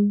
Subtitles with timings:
[0.00, 0.06] El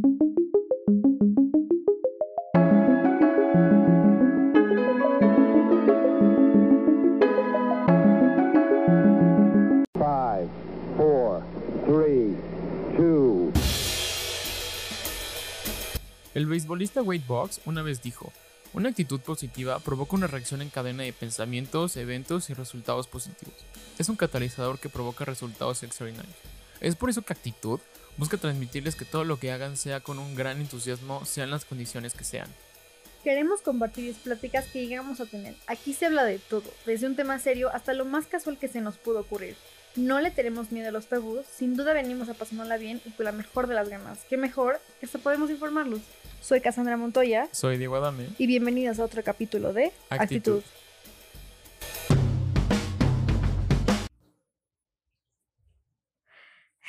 [16.45, 18.31] beisbolista Wade Boggs una vez dijo,
[18.73, 23.55] una actitud positiva provoca una reacción en cadena de pensamientos, eventos y resultados positivos.
[23.97, 26.48] Es un catalizador que provoca resultados extraordinarios.
[26.81, 27.79] Es por eso que actitud
[28.17, 32.13] busca transmitirles que todo lo que hagan sea con un gran entusiasmo, sean las condiciones
[32.13, 32.47] que sean.
[33.23, 35.55] Queremos compartir pláticas que llegamos a tener.
[35.67, 38.81] Aquí se habla de todo, desde un tema serio hasta lo más casual que se
[38.81, 39.55] nos pudo ocurrir.
[39.95, 43.25] No le tenemos miedo a los tabús, sin duda venimos a pasárnosla bien y con
[43.25, 44.19] la mejor de las ganas.
[44.29, 46.01] ¿Qué mejor que hasta podemos informarlos?
[46.41, 48.27] Soy Cassandra Montoya Soy Diego Adame.
[48.37, 50.59] y bienvenidos a otro capítulo de Actitud.
[50.59, 50.63] Actitud.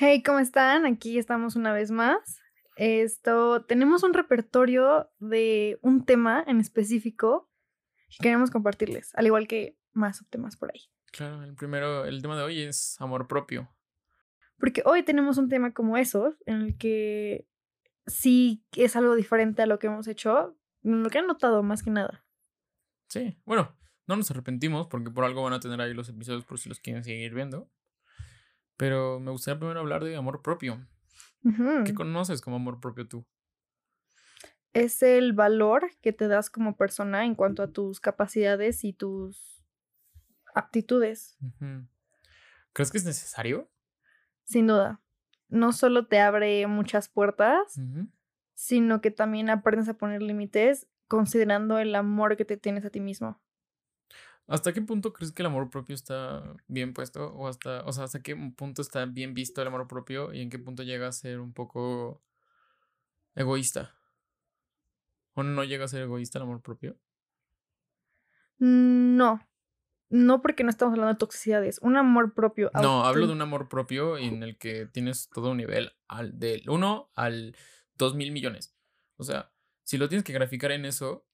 [0.02, 0.86] Hey, ¿cómo están?
[0.86, 2.40] Aquí estamos una vez más.
[2.76, 7.50] Esto, tenemos un repertorio de un tema en específico
[8.08, 10.88] que queremos compartirles, al igual que más temas por ahí.
[11.12, 13.76] Claro, el primero, el tema de hoy es amor propio.
[14.58, 17.46] Porque hoy tenemos un tema como esos, en el que
[18.06, 21.90] sí es algo diferente a lo que hemos hecho, lo que han notado más que
[21.90, 22.24] nada.
[23.08, 26.58] Sí, bueno, no nos arrepentimos porque por algo van a tener ahí los episodios por
[26.58, 27.70] si los quieren seguir viendo.
[28.80, 30.80] Pero me gustaría primero hablar de amor propio.
[31.84, 33.26] ¿Qué conoces como amor propio tú?
[34.72, 39.62] Es el valor que te das como persona en cuanto a tus capacidades y tus
[40.54, 41.36] aptitudes.
[42.72, 43.70] ¿Crees que es necesario?
[44.44, 45.02] sin duda.
[45.48, 47.78] No solo te abre muchas puertas,
[48.54, 53.00] sino que también aprendes a poner límites considerando el amor que te tienes a ti
[53.00, 53.40] mismo.
[54.50, 57.32] ¿Hasta qué punto crees que el amor propio está bien puesto?
[57.34, 60.50] O hasta, o sea, hasta qué punto está bien visto el amor propio y en
[60.50, 62.20] qué punto llega a ser un poco
[63.36, 63.94] egoísta?
[65.34, 66.98] ¿O no llega a ser egoísta el amor propio?
[68.58, 69.40] No,
[70.08, 72.72] no porque no estamos hablando de toxicidades, un amor propio.
[72.74, 76.68] No, hablo de un amor propio en el que tienes todo un nivel al, del
[76.68, 77.56] 1 al
[77.98, 78.74] 2 mil millones.
[79.16, 79.52] O sea,
[79.84, 81.24] si lo tienes que graficar en eso,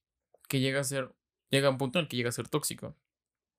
[0.49, 1.17] que llega a ser,
[1.49, 2.95] llega a un punto en el que llega a ser tóxico.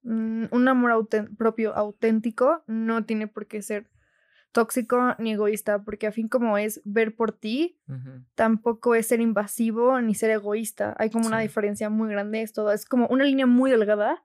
[0.09, 3.89] Mm, un amor propio auténtico no tiene por qué ser
[4.53, 7.77] tóxico ni egoísta, porque a fin como es ver por ti,
[8.33, 10.95] tampoco es ser invasivo ni ser egoísta.
[10.97, 12.41] Hay como una diferencia muy grande.
[12.41, 14.23] Es todo, es como una línea muy delgada,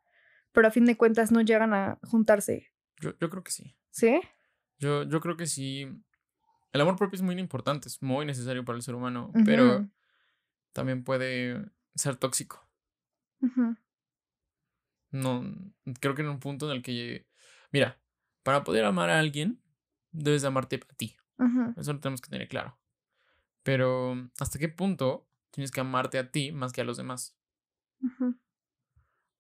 [0.53, 2.71] pero a fin de cuentas no llegan a juntarse.
[3.01, 3.77] Yo, yo creo que sí.
[3.91, 4.21] ¿Sí?
[4.79, 5.89] Yo, yo creo que sí.
[6.73, 9.89] El amor propio es muy importante, es muy necesario para el ser humano, pero
[10.73, 11.65] también puede
[11.97, 12.65] ser tóxico.
[15.13, 15.45] No,
[16.01, 17.27] creo que en un punto en el que,
[17.71, 18.01] mira,
[18.43, 19.63] para poder amar a alguien,
[20.11, 21.17] debes de amarte a ti.
[21.77, 22.79] Eso lo tenemos que tener claro.
[23.63, 27.37] Pero, ¿hasta qué punto tienes que amarte a ti más que a los demás?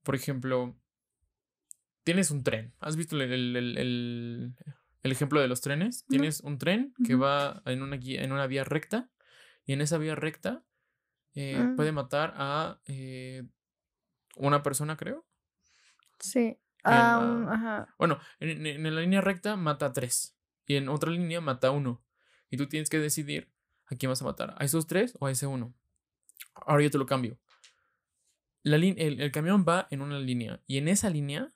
[0.02, 0.76] Por ejemplo,
[2.04, 2.74] tienes un tren.
[2.80, 3.78] ¿Has visto el, el- el-
[5.02, 6.04] el- ejemplo de los trenes?
[6.04, 6.08] No.
[6.10, 9.10] Tienes un tren que va en una, en una vía recta
[9.64, 10.64] y en esa vía recta
[11.34, 11.72] eh, Ah.
[11.76, 13.44] puede matar a eh,
[14.36, 15.26] una persona, creo.
[16.22, 16.56] Sí.
[16.84, 17.94] Ajá.
[17.98, 21.68] Bueno, en, en- en la línea recta mata a tres y en otra línea mata
[21.68, 22.02] a uno.
[22.50, 23.52] Y tú tienes que decidir
[23.86, 25.74] a quién vas a matar, a esos tres o a ese uno.
[26.54, 27.38] Ahora yo te lo cambio.
[28.64, 31.52] La el, el camión va en una línea y en esa línea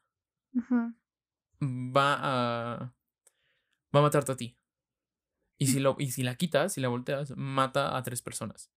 [1.62, 2.94] va a
[3.94, 4.58] va a matarte a ti.
[5.58, 8.70] Y si lo y si la quitas, si la volteas, mata a tres personas.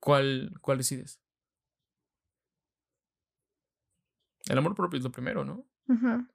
[0.00, 1.20] ¿Cuál cuál decides?
[4.48, 5.66] El amor propio es lo primero, ¿no?
[5.88, 6.26] Ujú.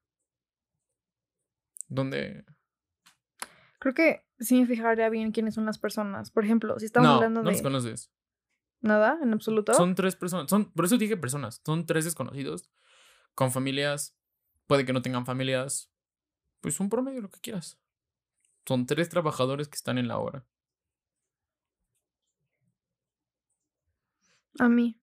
[1.88, 2.46] Donde
[3.82, 6.30] Creo que sí me fijaría bien quiénes son las personas.
[6.30, 8.12] Por ejemplo, si estamos no, hablando no de los conoces.
[8.80, 9.74] nada en absoluto.
[9.74, 12.70] Son tres personas, son por eso dije personas, son tres desconocidos
[13.34, 14.16] con familias,
[14.68, 15.92] puede que no tengan familias,
[16.60, 17.80] pues un promedio lo que quieras.
[18.68, 20.46] Son tres trabajadores que están en la obra.
[24.60, 25.01] A mí.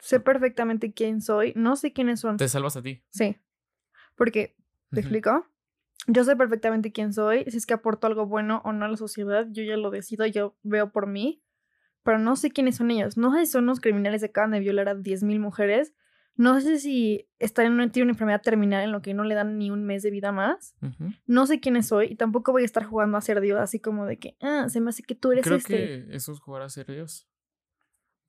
[0.00, 1.52] Sé perfectamente quién soy.
[1.56, 2.36] No sé quiénes son.
[2.36, 3.02] Te salvas a ti.
[3.10, 3.36] Sí.
[4.16, 4.56] Porque,
[4.90, 5.46] ¿te explico?
[6.06, 7.44] Yo sé perfectamente quién soy.
[7.48, 10.26] Si es que aporto algo bueno o no a la sociedad, yo ya lo decido,
[10.26, 11.42] yo veo por mí.
[12.02, 13.16] Pero no sé quiénes son ellos.
[13.16, 15.92] No sé si son los criminales que acaban de violar a 10.000 mujeres.
[16.36, 19.34] No sé si están en una, tienen una enfermedad terminal en lo que no le
[19.34, 20.74] dan ni un mes de vida más.
[21.26, 24.06] No sé quiénes soy y tampoco voy a estar jugando a ser Dios así como
[24.06, 25.76] de que, ah, se me hace que tú eres Creo este.
[25.76, 27.29] que eso es jugar a ser Dios.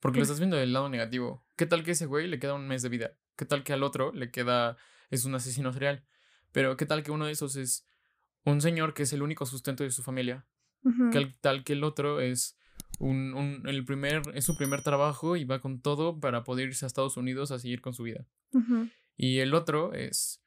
[0.02, 1.46] Porque lo estás viendo del lado negativo.
[1.56, 3.12] ¿Qué tal que ese güey le queda un mes de vida?
[3.38, 4.76] ¿Qué tal que al otro le queda.
[5.10, 6.06] es un asesino serial?
[6.52, 7.86] Pero ¿qué tal que uno de esos es
[8.46, 10.46] un señor que es el único sustento de su familia?
[11.18, 12.58] Al- tal que el otro es
[13.00, 16.86] un, un- el primer, es su primer trabajo y va con todo para poder irse
[16.86, 18.26] a Estados Unidos a seguir con su vida.
[19.18, 20.42] Y el otro es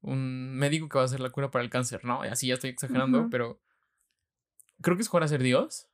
[0.00, 2.22] un médico que va a hacer la cura para el cáncer, ¿no?
[2.22, 3.60] Así ya estoy exagerando, pero
[4.80, 5.88] creo que es jugar a ser Dios.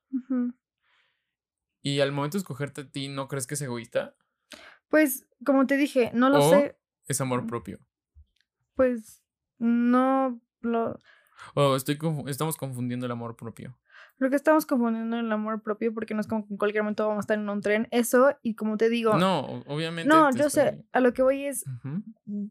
[1.83, 4.15] Y al momento de escogerte a ti, ¿no crees que es egoísta?
[4.89, 7.79] Pues, como te dije, no lo O- sé, Es amor propio.
[8.75, 9.23] pues
[9.59, 10.99] no lo...
[11.55, 13.79] O estoy confu- estamos confundiendo el amor propio.
[14.19, 17.07] Lo que estamos confundiendo el amor propio porque no es como que en cualquier momento
[17.09, 17.89] vamos a estar en un tren.
[17.91, 19.17] Eso, y como te digo...
[19.17, 20.09] No, obviamente.
[20.09, 21.65] No, yo sé, a lo que voy es,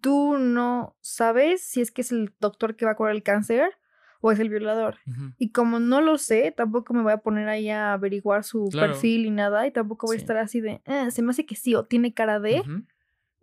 [0.01, 3.71] tú no sabes si es que es el doctor que va a curar el cáncer
[4.21, 4.97] o es el violador.
[5.37, 8.91] Y como no lo sé, tampoco me voy a poner ahí a averiguar su Claro.
[8.93, 11.55] perfil y nada, y tampoco voy a estar así de, "Ah, se me hace que
[11.55, 12.63] sí o tiene cara de.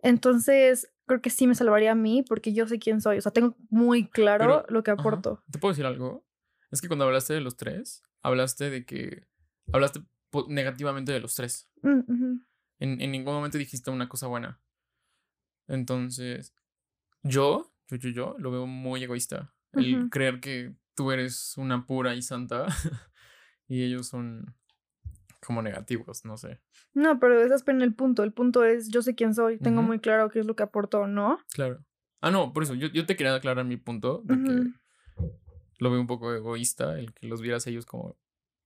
[0.03, 3.17] Entonces, creo que sí me salvaría a mí porque yo sé quién soy.
[3.17, 5.43] O sea, tengo muy claro Pero, lo que aporto.
[5.51, 6.25] ¿Te puedo decir algo?
[6.69, 9.25] Es que cuando hablaste de los tres, hablaste de que.
[9.73, 10.01] Hablaste
[10.49, 11.69] negativamente de los tres.
[11.81, 12.39] Mm.
[12.79, 14.61] En, en ningún momento dijiste una cosa buena.
[15.67, 16.53] Entonces,
[17.23, 19.53] yo, yo, yo, yo, lo veo muy egoísta.
[19.77, 22.65] El creer que tú eres una pura y santa
[23.67, 24.55] y ellos son
[25.45, 26.59] como negativos, no sé.
[26.93, 28.23] No, pero ese es en el punto.
[28.23, 31.07] El punto es, yo sé quién soy, tengo muy claro qué es lo que aporto
[31.07, 31.39] no.
[31.53, 31.85] Claro.
[32.21, 35.27] Ah, no, por eso, yo, yo te quería aclarar mi punto de que
[35.77, 38.17] lo veo un poco egoísta el que los vieras a ellos como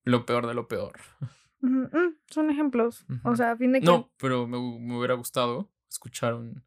[0.04, 0.94] lo peor de lo peor.
[1.60, 1.86] Mm,
[2.28, 3.06] Son ejemplos.
[3.24, 4.06] O sea, a fin de cuentas.
[4.06, 6.64] No, pero me hubiera gustado escuchar un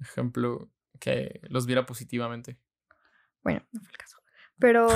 [0.00, 2.58] ejemplo que los viera positivamente.
[3.44, 4.18] Bueno, no fue el caso.
[4.58, 4.88] Pero,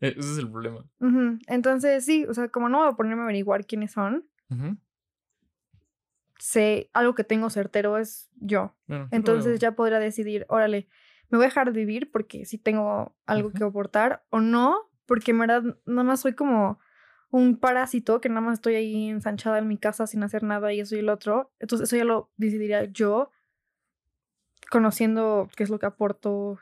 [0.00, 0.84] Ese es el problema.
[1.48, 4.28] entonces sí, o sea, como no voy a ponerme a averiguar quiénes son,
[6.38, 8.74] sé, algo que tengo certero es yo.
[8.86, 10.88] Bueno, Entonces ya podría decidir, órale,
[11.28, 15.30] me voy a dejar de vivir porque sí tengo algo que aportar o no, porque
[15.30, 16.78] en verdad nada más soy como
[17.30, 20.80] un parásito que nada más estoy ahí ensanchada en mi casa sin hacer nada y
[20.80, 21.52] eso y el otro.
[21.60, 23.30] Entonces eso ya lo decidiría yo,
[24.70, 26.58] conociendo qué es lo que aporto,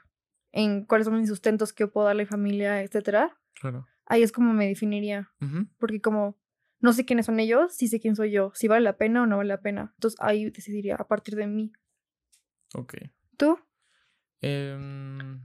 [0.53, 3.39] en cuáles son mis sustentos que puedo darle a mi familia, etcétera.
[3.61, 3.87] Claro.
[4.07, 5.31] Ahí es como me definiría,
[5.79, 6.39] porque como
[6.81, 9.27] no sé quiénes son ellos, sí sé quién soy yo, si vale la pena o
[9.27, 9.93] no vale la pena.
[9.97, 11.73] Entonces ahí decidiría a partir de mí.
[12.75, 12.95] Ok.
[13.37, 13.59] ¿Tú?
[14.41, 15.43] Em,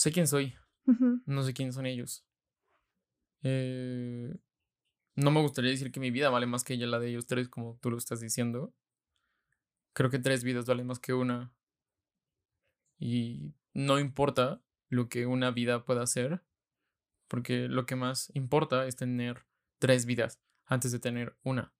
[0.00, 0.54] Sé quién soy,
[1.26, 2.24] no sé quiénes son ellos.
[3.42, 4.34] Eh,
[5.14, 7.50] no me gustaría decir que mi vida vale más que ella, la de ellos tres,
[7.50, 8.72] como tú lo estás diciendo.
[9.92, 11.52] Creo que tres vidas valen más que una.
[12.98, 16.42] Y no importa lo que una vida pueda hacer,
[17.28, 19.46] porque lo que más importa es tener
[19.78, 21.72] tres vidas antes de tener una.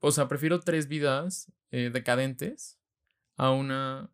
[0.00, 2.78] O sea, prefiero tres vidas eh, decadentes
[3.36, 4.10] a una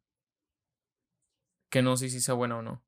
[1.69, 2.83] que no sé si sea buena o no.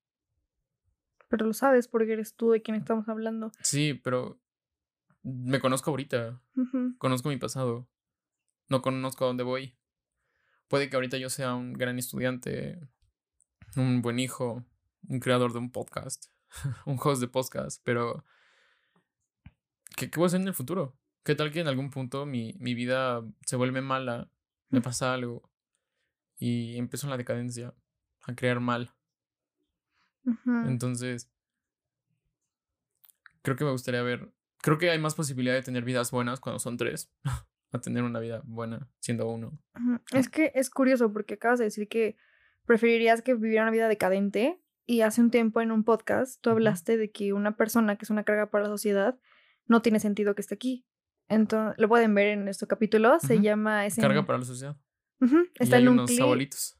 [1.29, 3.52] Pero lo sabes porque eres tú de quien estamos hablando.
[3.62, 4.38] Sí, pero
[5.23, 6.40] me conozco ahorita,
[6.99, 7.88] conozco mi pasado,
[8.69, 9.76] no conozco a dónde voy.
[10.69, 12.81] Puede que ahorita yo sea un gran estudiante,
[13.76, 14.64] un buen hijo,
[15.09, 16.26] un creador de un podcast,
[16.87, 18.25] un host de podcast, pero
[19.97, 20.97] ¿qué, qué voy a hacer en el futuro?
[21.25, 24.29] ¿Qué tal que en algún punto mi, mi vida se vuelve mala,
[24.70, 25.49] me pasa algo
[26.37, 27.75] y empiezo en la decadencia,
[28.23, 28.93] a crear mal?
[30.67, 31.31] Entonces,
[33.43, 34.32] creo que me gustaría ver.
[34.58, 37.10] Creo que hay más posibilidad de tener vidas buenas cuando son tres,
[37.72, 39.58] a tener una vida buena siendo uno.
[39.74, 40.00] Ujú.
[40.12, 42.17] Es que es curioso porque acabas de decir que
[42.67, 46.96] preferirías que viviera una vida decadente y hace un tiempo en un podcast tú hablaste
[46.96, 49.19] de que una persona que es una carga para la sociedad
[49.67, 50.86] no tiene sentido que esté aquí.
[51.29, 54.76] Entonces, lo pueden ver en nuestro capítulo, se ese Carga para la sociedad.
[55.20, 55.26] Y
[55.62, 56.20] Está hay en un unos clip.
[56.22, 56.79] abuelitos.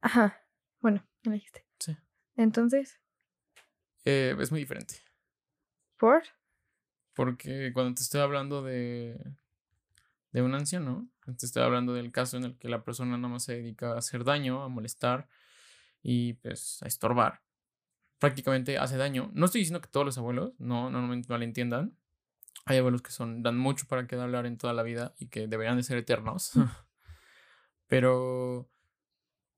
[0.00, 0.40] Ajá.
[0.80, 1.64] Bueno, lo dijiste.
[1.78, 1.96] Sí.
[2.36, 3.00] Entonces,
[4.04, 4.96] Eh, es muy diferente.
[5.96, 6.22] ¿por?
[7.14, 9.18] Porque cuando te estoy hablando de,
[10.40, 13.44] de un anciano, te estoy hablando del caso en el que la persona nada más
[13.44, 15.28] se dedica a hacer daño, a molestar
[16.02, 17.42] y pues a estorbar.
[18.18, 19.30] Prácticamente hace daño.
[19.34, 21.94] No estoy diciendo que todos los abuelos, no, no me malentiendan.
[22.64, 25.46] Hay abuelos que son, dan mucho para que hablar en toda la vida y que
[25.46, 26.52] deberían de ser eternos.
[27.86, 28.68] Pero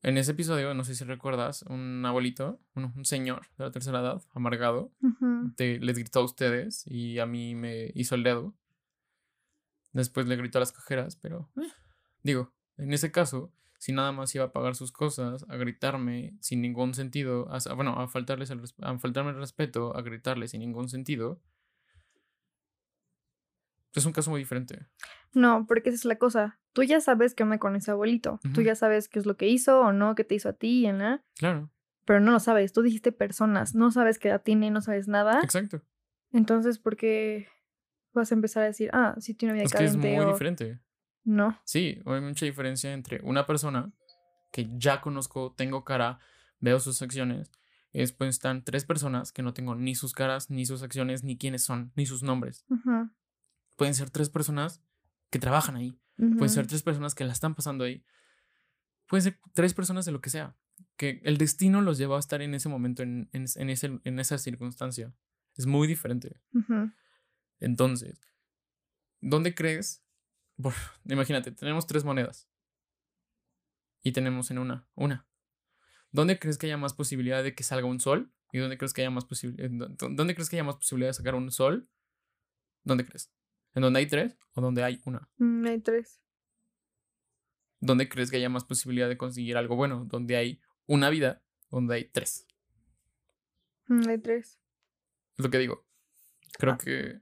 [0.02, 4.00] en ese episodio, no sé si recuerdas, un abuelito, un, un señor de la tercera
[4.00, 5.52] edad, amargado, Ujú.
[5.56, 8.54] te- les gritó a ustedes y a mí me hizo el dedo.
[9.92, 11.68] Después le gritó a las cajeras, pero eh,
[12.22, 16.60] digo, en ese caso, si nada más iba a pagar sus cosas, a gritarme sin
[16.60, 20.88] ningún sentido, a, bueno, a, faltarles el, a faltarme el respeto, a gritarle sin ningún
[20.88, 21.40] sentido,
[23.94, 24.86] es un caso muy diferente.
[25.32, 26.58] No, porque esa es la cosa.
[26.72, 28.38] tú ya sabes qué onda con ese abuelito.
[28.54, 30.86] Tú ya sabes qué es lo que hizo o no, qué te hizo a ti,
[30.92, 31.20] ¿no?
[31.36, 31.70] Claro,
[32.04, 32.72] Pero no lo sabes.
[32.72, 33.74] Tú dijiste personas.
[33.74, 35.40] No sabes qué edad tiene, no sabes nada.
[35.42, 35.82] exacto.
[36.32, 37.48] Entonces, ¿por qué
[38.12, 40.26] vas a empezar a decir, ah, sí tiene una vida Es que es muy o
[40.26, 40.80] diferente.
[41.24, 41.58] no?
[41.64, 43.92] Sí, hay mucha diferencia entre una persona
[44.52, 46.18] que ya conozco, tengo cara,
[46.58, 47.50] veo sus acciones,
[47.92, 51.36] y después están tres personas que no tengo ni sus caras, ni sus acciones, ni
[51.38, 52.64] quiénes son, ni sus nombres.
[53.76, 54.82] Pueden ser tres personas
[55.30, 58.04] que trabajan ahí, pueden ser tres personas que la están pasando ahí,
[59.06, 60.56] pueden ser tres personas de lo que sea,
[60.96, 64.18] que el destino los llevó a estar en ese momento, en, en, en ese, en
[64.18, 65.12] esa circunstancia.
[65.56, 66.40] Es muy diferente.
[66.54, 66.90] ujú.
[67.60, 68.20] Entonces,
[69.20, 70.02] ¿dónde crees?
[71.04, 72.48] Imagínate, tenemos tres monedas.
[74.02, 75.26] Y tenemos en una, una.
[76.10, 78.32] ¿Dónde crees que haya más posibilidad de que salga un sol?
[78.52, 79.68] ¿Y dónde crees que haya más posibilidad?
[79.70, 81.88] ¿Dónde crees que haya más posibilidad de sacar un sol?
[82.82, 83.30] ¿Dónde crees?
[83.74, 85.28] ¿En donde hay tres o donde hay una?
[85.36, 86.20] Mm, hay tres.
[87.78, 90.04] ¿Dónde crees que haya más posibilidad de conseguir algo bueno?
[90.06, 91.42] ¿Donde hay una vida?
[91.70, 92.46] ¿Donde hay tres?
[93.86, 94.58] Mm, hay tres.
[95.38, 95.86] Es lo que digo.
[96.58, 96.78] Creo Ah.
[96.78, 97.20] que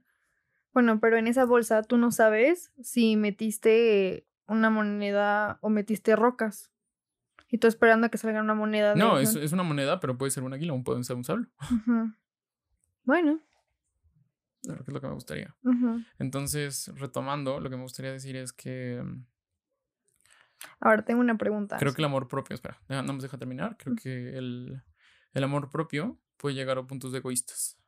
[0.73, 6.71] Bueno, pero en esa bolsa tú no sabes si metiste una moneda o metiste rocas.
[7.51, 8.93] Y tú esperando a que salga una moneda.
[8.93, 11.23] de No, es, es una moneda, pero puede ser un águila o puede ser un
[11.23, 11.51] sol.
[11.71, 12.13] Ujú.
[13.03, 13.39] Bueno.
[14.61, 15.55] Creo que es lo que me gustaría.
[16.19, 19.25] Entonces, retomando, lo que me gustaría decir es que mm,
[20.79, 21.77] Ahora tengo una pregunta.
[21.77, 24.81] creo que el amor propio, espera, no me deja terminar, creo que el,
[25.33, 27.78] el amor propio puede llegar a puntos egoístas.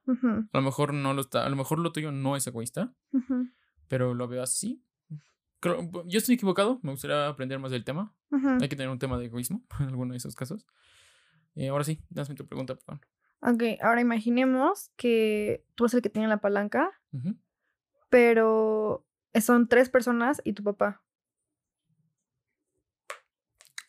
[0.53, 2.93] A lo mejor no lo está, a lo mejor lo tuyo no es egoísta,
[3.87, 4.83] pero lo veo así.
[5.59, 8.13] Creo- yo estoy equivocado, me gustaría aprender más del tema.
[8.61, 10.65] Hay que tener un tema de egoísmo en alguno de esos casos.
[11.55, 13.01] Eh, ahora sí, hazme tu pregunta, perdón.
[13.41, 16.91] Ok, ahora imaginemos que tú eres el que tiene la palanca,
[18.09, 19.05] pero
[19.41, 21.03] son tres personas y tu papá.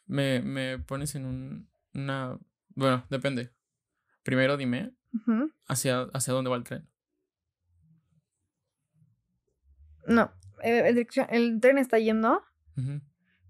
[0.07, 2.39] me, me pones en un, una...
[2.75, 3.51] Bueno, depende.
[4.23, 4.93] Primero dime
[5.69, 6.89] Hacia, hacia dónde va el tren.
[10.07, 12.43] No, el, el tren está yendo,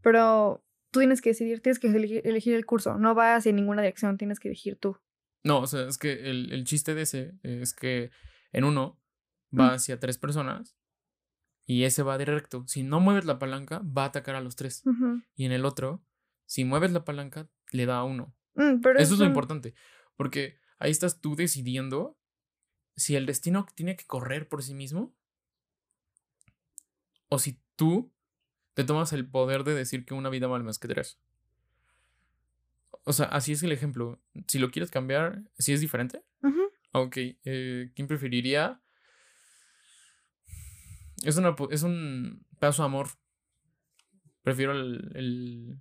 [0.02, 2.99] pero tú tienes que decidir, tienes que elegir, elegir el curso.
[2.99, 4.99] No va hacia ninguna dirección, tienes que elegir tú.
[5.45, 8.11] No, o sea, es que el, el chiste de ese es que
[8.52, 8.99] en uno
[9.59, 9.75] va Mm.
[9.75, 10.76] hacia tres personas
[11.66, 12.64] y ese va directo.
[12.66, 14.83] Si no mueves la palanca, va a atacar a los tres.
[15.35, 16.02] Y en el otro,
[16.47, 18.35] si mueves la palanca, le da a uno.
[18.54, 19.75] Mm, pero Eso es lo importante.
[20.16, 22.16] Porque ahí estás tú decidiendo
[22.96, 25.14] si el destino tiene que correr por sí mismo
[27.28, 28.12] o si tú
[28.74, 31.18] te tomas el poder de decir que una vida vale más que tres.
[33.04, 34.20] O sea, así es el ejemplo.
[34.46, 36.22] Si lo quieres cambiar, si es diferente.
[36.92, 38.80] Ok, eh, ¿quién preferiría?
[41.22, 43.08] Es, una, es un paso amor.
[44.42, 45.80] Prefiero el, el-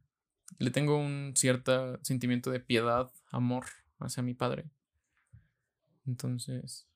[0.59, 3.65] Le tengo un cierto sentimiento de piedad, amor
[3.99, 4.65] hacia mi padre.
[6.11, 6.87] Entonces,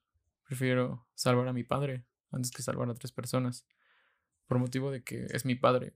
[0.44, 3.66] prefiero salvar a mi padre antes que salvar a tres personas.
[4.46, 5.94] Por motivo de que es mi padre.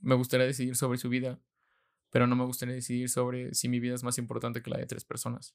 [0.00, 1.40] Me gustaría decidir sobre su vida,
[2.10, 4.86] pero no me gustaría decidir sobre si mi vida es más importante que la de
[4.86, 5.54] tres personas.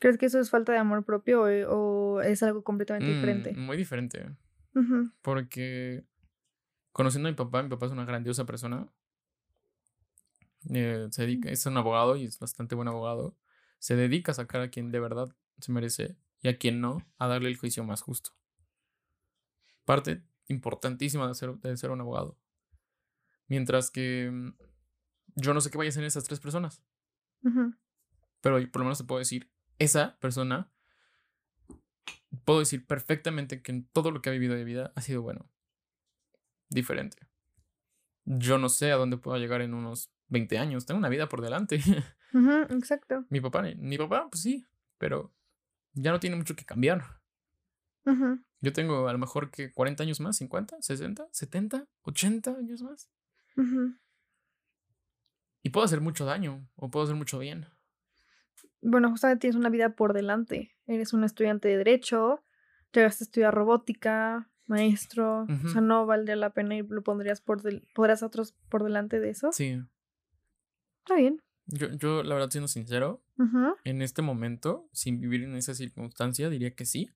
[0.00, 3.14] ¿Crees que eso es falta de amor propio o, eh, o es algo completamente Mm,
[3.14, 3.52] diferente?
[3.54, 4.26] Muy diferente.
[5.22, 6.04] Porque
[6.92, 8.88] conociendo a mi papá, mi papá es una grandiosa persona.
[10.70, 13.36] Eh, se dedica, es un abogado y es bastante buen abogado.
[13.84, 17.28] Se dedica a sacar a quien de verdad se merece y a quien no, a
[17.28, 18.30] darle el juicio más justo.
[19.84, 22.38] Parte importantísima de ser, de ser un abogado.
[23.46, 24.54] Mientras que mm,
[25.34, 26.82] yo no sé qué vaya a hacer esas tres personas.
[28.40, 30.72] Pero por lo menos te puedo decir, esa persona,
[32.46, 35.50] puedo decir perfectamente que en todo lo que ha vivido de vida ha sido bueno.
[36.70, 37.18] Diferente.
[38.24, 40.86] Yo no sé a dónde puedo llegar en unos 20 años.
[40.86, 41.80] Tengo una vida por delante.
[42.70, 43.24] Exacto.
[43.28, 44.66] mi papá, mi papá, pues sí,
[44.98, 45.32] pero
[45.92, 47.20] ya no tiene mucho que cambiar.
[48.60, 53.10] Yo tengo a lo mejor que 40 años más, 50, 60, 70, 80 años más.
[55.62, 57.66] Y puedo hacer mucho daño o puedo hacer mucho bien.
[58.82, 60.76] Bueno, justamente tienes una vida por delante.
[60.86, 62.44] Eres un estudiante de derecho,
[62.92, 65.46] llegaste a estudiar robótica, maestro.
[65.64, 68.84] O sea, no valdría la pena y lo pondrías por del podrías a otros por
[68.84, 69.52] delante de eso.
[69.52, 69.80] Sí.
[71.00, 71.43] Está bien.
[71.66, 73.22] Yo, yo, la verdad, siendo sincero,
[73.84, 77.10] en este momento, sin vivir en esa circunstancia, diría que sí.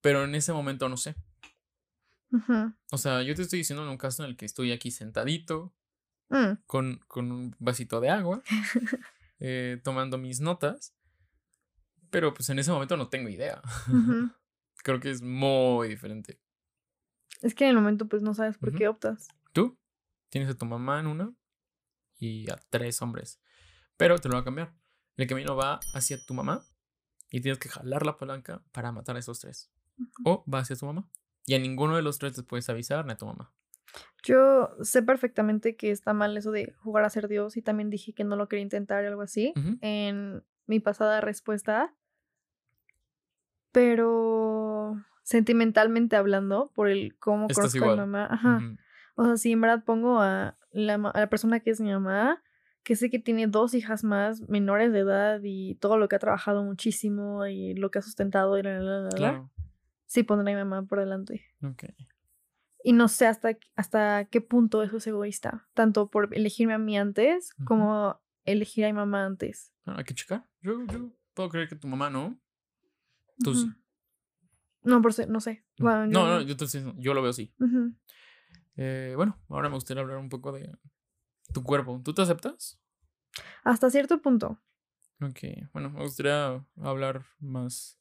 [0.00, 1.14] Pero en ese momento no sé.
[2.92, 5.74] O sea, yo te estoy diciendo en un caso en el que estoy aquí sentadito,
[6.30, 8.42] Mm, con, con un vasito de agua,
[9.40, 10.94] eh, tomando mis notas.
[12.10, 13.60] Pero pues en ese momento no tengo idea.
[14.82, 16.40] Creo que es muy diferente.
[17.42, 19.28] Es que en el momento pues no sabes por qué optas.
[19.52, 19.76] Tú
[20.28, 21.34] tienes a tu mamá en una
[22.20, 23.40] y a tres hombres.
[23.96, 24.72] Pero te lo va a cambiar.
[25.16, 26.62] El camino va hacia tu mamá
[27.30, 29.72] y tienes que jalar la palanca para matar a esos tres.
[30.24, 31.08] O va hacia tu mamá.
[31.46, 33.52] Y a ninguno de los tres les puedes avisar ni a tu mamá.
[34.22, 38.12] Yo sé perfectamente que está mal eso de jugar a ser Dios y también dije
[38.12, 41.94] que no lo quería intentar o algo así en mi pasada respuesta.
[43.72, 48.06] Pero sentimentalmente hablando, por el cómo Estás conozco a mi igual.
[48.08, 48.60] mamá, ajá.
[49.20, 52.42] O sea, si en verdad pongo a la, a la persona que es mi mamá,
[52.82, 56.18] que sé que tiene dos hijas más menores de edad y todo lo que ha
[56.18, 59.50] trabajado muchísimo y lo que ha sustentado y la, la, la, la, Claro.
[60.06, 61.44] sí pondré a mi mamá por delante.
[61.62, 61.84] Ok.
[62.82, 66.96] Y no sé hasta, hasta qué punto eso es egoísta, tanto por elegirme a mí
[66.96, 67.64] antes Ujú.
[67.66, 69.70] como elegir a mi mamá antes.
[69.84, 70.46] Ah, hay que checar.
[70.62, 72.40] Yo, yo puedo creer que tu mamá no.
[73.44, 73.64] Tú sí.
[73.66, 73.74] Ujú.
[74.82, 75.62] No, por no sé.
[75.78, 77.52] Bueno, no, yo- no, yo, yo lo veo así.
[77.60, 77.92] Ujú.
[78.76, 80.76] Eh, bueno, ahora me gustaría hablar un poco de
[81.52, 82.00] tu cuerpo.
[82.04, 82.80] ¿Tú te aceptas?
[83.64, 84.60] Hasta cierto punto.
[85.20, 85.40] Ok,
[85.72, 87.98] bueno, me gustaría hablar más.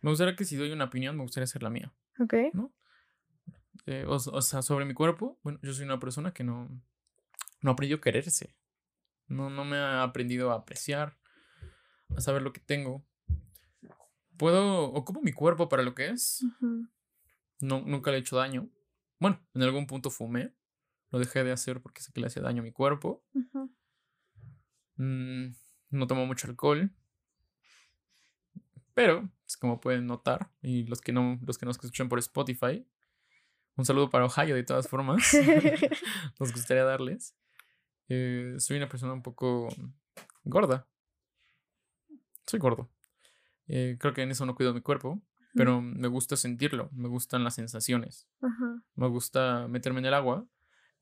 [0.00, 1.92] Me gustaría que si doy una opinión, me gustaría hacer la mía.
[2.20, 2.34] ¿Ok?
[2.52, 2.72] ¿no?
[3.86, 6.68] Eh, o, o sea, sobre mi cuerpo, bueno, yo soy una persona que no,
[7.60, 8.54] no aprendió a quererse.
[9.26, 11.18] No, no me ha aprendido a apreciar,
[12.16, 13.04] a saber lo que tengo.
[14.38, 16.44] Puedo, ocupo mi cuerpo para lo que es.
[17.60, 18.70] No, nunca le he hecho daño.
[19.18, 20.54] Bueno, en algún punto fumé.
[21.10, 23.24] Lo dejé de hacer porque sé que le hacía daño a mi cuerpo.
[24.96, 25.48] Mm,
[25.90, 26.90] no tomo mucho alcohol.
[28.94, 32.84] Pero, pues, como pueden notar, y los que no, los que nos escuchan por Spotify,
[33.76, 35.22] un saludo para Ohio de todas formas.
[36.40, 37.36] nos gustaría darles.
[38.08, 39.68] Eh, soy una persona un poco
[40.42, 40.88] gorda.
[42.46, 42.90] Soy gordo.
[43.68, 45.22] Eh, creo que en eso no cuido mi cuerpo,
[45.58, 48.28] pero me gusta sentirlo, me gustan las sensaciones.
[48.40, 48.82] Ajá.
[48.94, 50.46] Me gusta meterme en el agua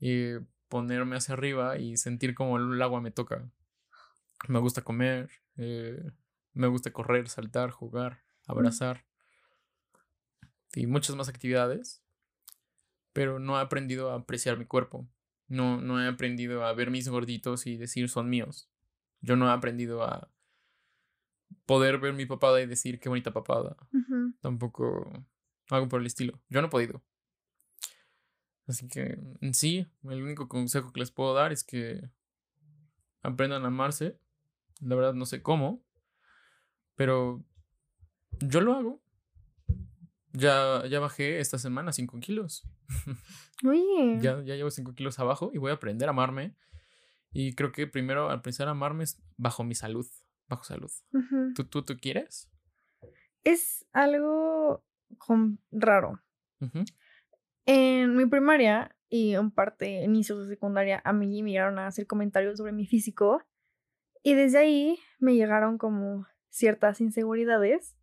[0.00, 3.48] y ponerme hacia arriba y sentir como el agua me toca.
[4.48, 6.10] Me gusta comer, eh,
[6.54, 9.04] me gusta correr, saltar, jugar, abrazar
[10.74, 12.02] y muchas más actividades,
[13.12, 15.08] pero no he aprendido a apreciar mi cuerpo.
[15.48, 18.68] No, no he aprendido a ver mis gorditos y decir son míos.
[19.20, 20.30] Yo no he aprendido a
[21.66, 24.34] poder ver mi papada y decir qué bonita papada Ujú.
[24.40, 25.24] tampoco
[25.70, 26.40] algo por el estilo.
[26.48, 27.02] Yo no he podido.
[28.66, 32.08] Así que en sí, el único consejo que les puedo dar es que
[33.22, 34.18] aprendan a amarse.
[34.80, 35.82] La verdad no sé cómo,
[36.96, 37.44] pero
[38.40, 39.02] yo lo hago.
[40.32, 42.64] Ya, ya bajé esta semana 5 kilos.
[43.64, 44.18] Oye.
[44.20, 46.54] Ya, ya llevo 5 kilos abajo y voy a aprender a amarme.
[47.32, 50.06] Y creo que primero al aprender a amarme es bajo mi salud.
[50.48, 50.90] Bajo salud.
[51.54, 52.48] ¿Tú, tú, tú quieres?
[53.44, 54.84] Es algo
[55.70, 56.20] raro.
[57.66, 62.06] En mi primaria y en parte inicios de secundaria, a mí me llegaron a hacer
[62.06, 63.42] comentarios sobre mi físico.
[64.22, 67.96] Y desde ahí me llegaron como ciertas inseguridades.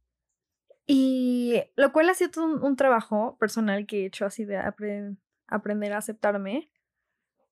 [0.86, 5.18] Y lo cual ha sido un, un trabajo personal que he hecho así de apre-
[5.48, 6.72] aprender a aceptarme.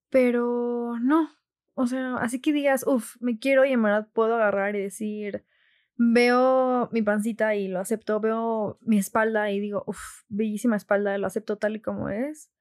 [0.09, 1.29] Pero no.
[1.73, 5.45] O sea, así que digas, uff, me quiero y en verdad puedo agarrar y decir,
[5.95, 11.27] veo mi pancita y lo acepto, veo mi espalda y digo, uff, bellísima espalda, lo
[11.27, 12.51] acepto tal y como es.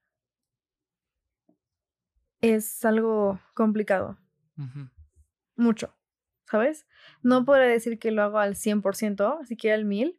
[2.41, 4.19] Es algo complicado,
[5.57, 5.95] mucho,
[6.47, 6.87] ¿sabes?
[7.23, 10.19] No podría decir que lo hago al 100%, siquiera al 1000.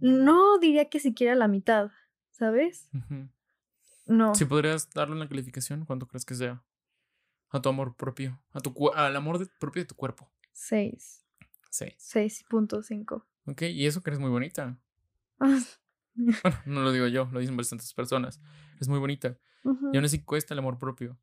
[0.00, 1.92] No diría que siquiera la mitad,
[2.32, 2.90] ¿sabes?
[4.06, 4.34] No.
[4.34, 6.64] Si podrías darle una calificación, ¿cuánto crees que sea?
[7.52, 10.30] A tu amor propio, a tu al amor de- propio de tu cuerpo.
[10.52, 11.24] 6,
[11.70, 11.94] 6.
[12.50, 13.24] 6.5.
[13.46, 14.78] Ok, y eso que eres muy bonita.
[16.14, 18.38] Bueno, no lo digo yo, lo dicen bastantes personas.
[18.78, 19.38] Es muy bonita.
[19.64, 21.18] Y aún así cuesta el amor propio.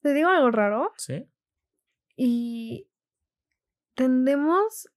[0.00, 0.92] Te digo algo raro.
[0.96, 1.28] ¿Sí?
[2.16, 2.88] Y
[3.94, 4.88] tendemos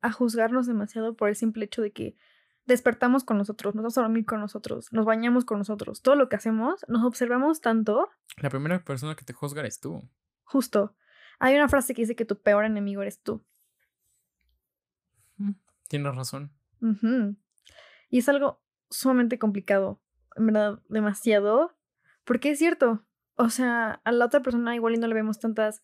[0.00, 2.16] a juzgarnos demasiado por el simple hecho de que
[2.66, 6.28] despertamos con nosotros, nos vamos a dormir con nosotros, nos bañamos con nosotros, todo lo
[6.28, 10.02] que hacemos, nos observamos tanto, La primera persona que te juzga eres tú.
[10.44, 10.96] justo.
[11.40, 13.44] Hay una frase que dice que tu peor enemigo eres tú.
[15.36, 15.52] Mm,
[15.88, 16.52] Tienes razón.
[18.08, 20.00] Y es algo sumamente complicado,
[20.36, 21.76] en verdad, demasiado,
[22.24, 23.04] porque es cierto,
[23.36, 25.82] o sea, a la otra persona igual y no le vemos tantas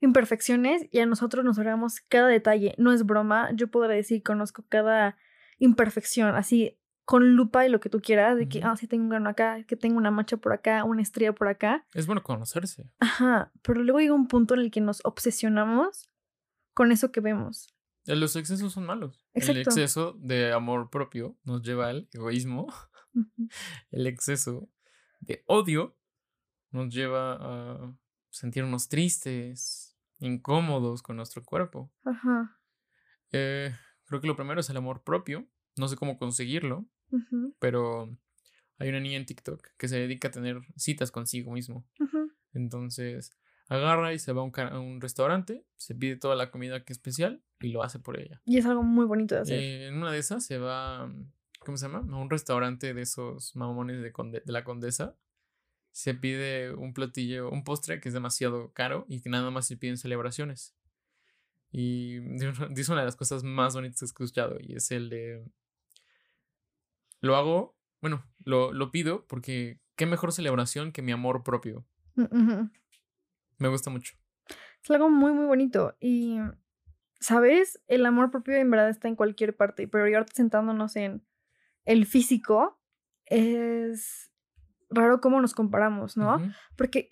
[0.00, 4.64] imperfecciones y a nosotros nos observamos cada detalle, no es broma, yo podré decir, conozco
[4.68, 5.16] cada
[5.58, 9.10] imperfección, así con lupa y lo que tú quieras, de que, ah, sí tengo un
[9.10, 12.90] grano acá, que tengo una mancha por acá, una estrella por acá, Es bueno conocerse.
[12.98, 16.08] ajá, pero luego llega un punto en el que nos obsesionamos
[16.72, 17.68] con eso que vemos
[18.06, 19.26] Eh, Los excesos son malos.
[19.34, 22.66] El exceso de amor propio nos lleva al egoísmo.
[23.90, 24.68] El exceso
[25.20, 25.96] de odio
[26.70, 27.94] nos lleva a
[28.30, 31.92] sentirnos tristes, incómodos con nuestro cuerpo.
[32.04, 32.58] Ajá.
[33.30, 33.74] Eh,
[34.06, 35.46] creo que lo primero es el amor propio.
[35.76, 36.86] No sé cómo conseguirlo,
[37.58, 38.16] pero
[38.78, 41.86] hay una niña en TikTok que se dedica a tener citas consigo mismo.
[42.52, 43.30] Entonces
[43.68, 46.92] agarra y se va a un, a un restaurante, se pide toda la comida que
[46.92, 48.40] es especial y lo hace por ella.
[48.44, 49.58] Y es algo muy bonito de hacer.
[49.58, 51.10] Eh, en una de esas se va,
[51.60, 52.00] ¿cómo se llama?
[52.00, 55.16] A un restaurante de esos mamones de, Conde- de la Condesa.
[55.92, 59.76] Se pide un platillo, un postre que es demasiado caro y que nada más se
[59.76, 60.74] piden celebraciones.
[61.76, 62.20] Y
[62.70, 65.44] dice una de las cosas más bonitas que he escuchado y es el de...
[67.20, 71.84] Lo hago, bueno, lo, lo pido porque qué mejor celebración que mi amor propio.
[72.14, 72.70] Mm.
[73.58, 74.14] Me gusta mucho.
[74.82, 75.96] Es algo muy, muy bonito.
[75.98, 76.38] Y,
[77.18, 77.82] ¿sabes?
[77.88, 79.88] El amor propio en verdad está en cualquier parte.
[79.88, 81.26] Pero ahorita sentándonos en
[81.86, 82.78] el físico,
[83.24, 84.30] es
[84.90, 86.40] raro cómo nos comparamos, ¿no?
[86.76, 87.08] Porque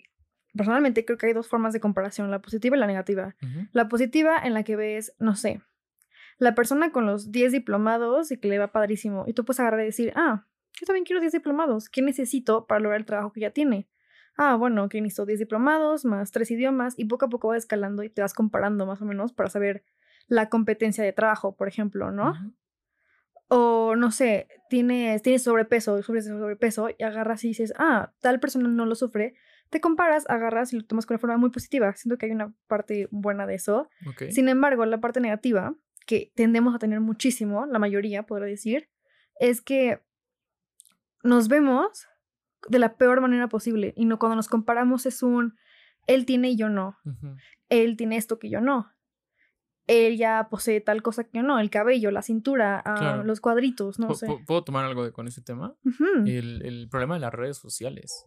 [0.55, 3.35] personalmente creo que hay dos formas de comparación, la positiva y la negativa.
[3.71, 5.61] La positiva en la que ves, no sé,
[6.37, 9.25] la persona con los 10 diplomados y que le va padrísimo.
[9.27, 11.89] Y tú puedes agarrar y decir, ah, yo también quiero 10 diplomados.
[11.89, 13.87] ¿Qué necesito para lograr el trabajo que ya tiene?
[14.35, 18.03] Ah, bueno, que necesito 10 diplomados más 3 idiomas y poco a poco vas escalando
[18.03, 19.83] y te vas comparando más o menos para saber
[20.27, 22.33] la competencia de trabajo, por ejemplo, ¿no?
[23.47, 28.39] O no sé, tienes, tienes sobrepeso, sufres de sobrepeso y agarras y dices, ah, tal
[28.39, 29.35] persona no lo sufre.
[29.73, 31.91] Te comparas, agarras y lo tomas con una forma muy positiva.
[31.95, 33.89] Siento que hay una parte buena de eso.
[34.31, 35.73] Sin embargo, la parte negativa,
[36.05, 38.87] que tendemos a tener muchísimo, la mayoría, podría decir,
[39.39, 39.99] es que
[41.23, 42.07] nos vemos
[42.69, 43.93] de la peor manera posible.
[43.97, 45.55] Y no cuando nos comparamos es un,
[46.05, 46.97] él tiene y yo no.
[47.69, 48.91] Él tiene esto que yo no.
[49.87, 51.59] Él ya posee tal cosa que yo no.
[51.59, 54.27] El cabello, la cintura, ah, los cuadritos, no ¿Pu- sé.
[54.27, 55.75] pu- ¿Puedo tomar algo de con ese tema?
[56.27, 58.23] El, el problema de las redes sociales.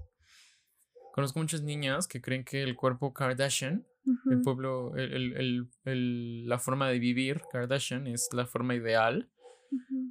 [1.16, 3.84] Conozco muchas niñas que creen que el cuerpo Kardashian,
[4.30, 9.28] el pueblo, el, el- el- la forma de vivir Kardashian es la forma ideal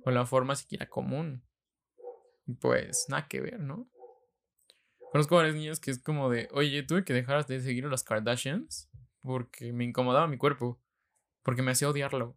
[0.03, 1.43] o la forma siquiera común.
[2.59, 3.87] Pues nada que ver, ¿no?
[5.11, 8.03] Conozco varias niñas que es como de, oye, tuve que dejar de seguir a las
[8.03, 8.89] Kardashians
[9.21, 10.81] porque me incomodaba mi cuerpo,
[11.43, 12.35] porque me hacía odiarlo.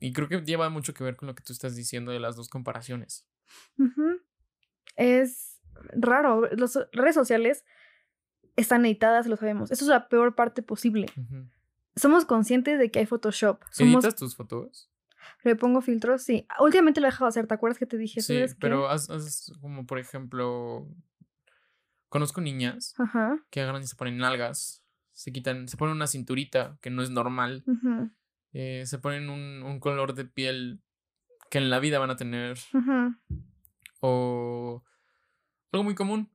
[0.00, 2.36] Y creo que lleva mucho que ver con lo que tú estás diciendo de las
[2.36, 3.26] dos comparaciones.
[3.76, 4.20] Ujú.
[4.96, 5.47] Es
[5.92, 6.48] raro.
[6.56, 7.64] Las redes sociales
[8.56, 9.70] están editadas, lo sabemos.
[9.70, 11.06] Eso es la peor parte posible.
[11.96, 13.62] Somos conscientes de que hay Photoshop.
[13.70, 14.90] Somos, ¿Editas tus fotos?
[15.44, 16.46] le pongo filtros, sí.
[16.60, 17.46] Últimamente lo he dejado de hacer.
[17.46, 18.20] ¿Te acuerdas que te dije?
[18.20, 20.88] Sí, pero haz, haz como por ejemplo,
[22.08, 23.38] conozco niñas Ajá.
[23.50, 27.10] que agarran y se ponen nalgas, se quitan, se ponen una cinturita que no es
[27.10, 27.64] normal,
[28.52, 30.80] eh, se ponen un, un color de piel
[31.50, 32.58] que en la vida van a tener,
[34.00, 34.82] o
[35.72, 36.30] algo muy común,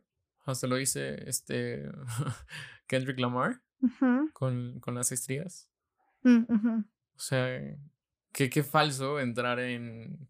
[0.46, 1.90] hasta lo dice este
[2.88, 3.62] Kendrick Lamar
[4.34, 5.70] con, con las estrías.
[6.24, 6.84] mm.
[7.16, 7.60] O sea,
[8.32, 10.30] qué, qué falso entrar en,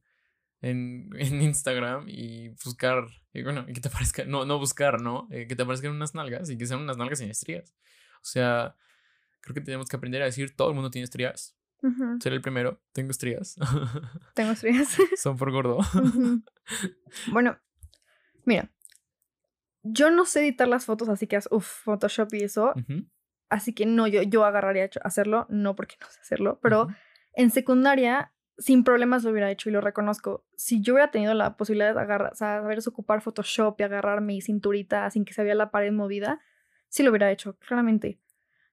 [0.62, 5.28] en, en Instagram y buscar, y bueno, y que te parezca, no, no buscar, ¿no?
[5.32, 7.74] Eh, que te aparezcan unas nalgas y que sean unas nalgas sin estrías.
[8.18, 8.76] O sea,
[9.42, 11.56] creo que tenemos que aprender a decir, todo el mundo tiene estrías.
[11.82, 12.18] Ujú.
[12.22, 13.56] Ser el primero, tengo estrías.
[14.36, 14.96] Tengo estrellas.
[15.18, 15.80] Son por gordo.
[17.32, 17.58] Bueno,
[18.46, 18.72] mira.
[19.84, 22.74] Yo no sé editar las fotos, así que, uff, Photoshop y eso.
[23.50, 25.46] Así que no, yo, yo agarraría a hacerlo.
[25.50, 26.88] No porque no sé hacerlo, pero
[27.34, 30.46] en secundaria sin problemas lo hubiera hecho y lo reconozco.
[30.56, 35.10] Si yo hubiera tenido la posibilidad de agarrar, saber ocupar Photoshop y agarrar mi cinturita
[35.10, 36.40] sin que se vea la pared movida,
[36.88, 38.20] sí lo hubiera hecho, claramente.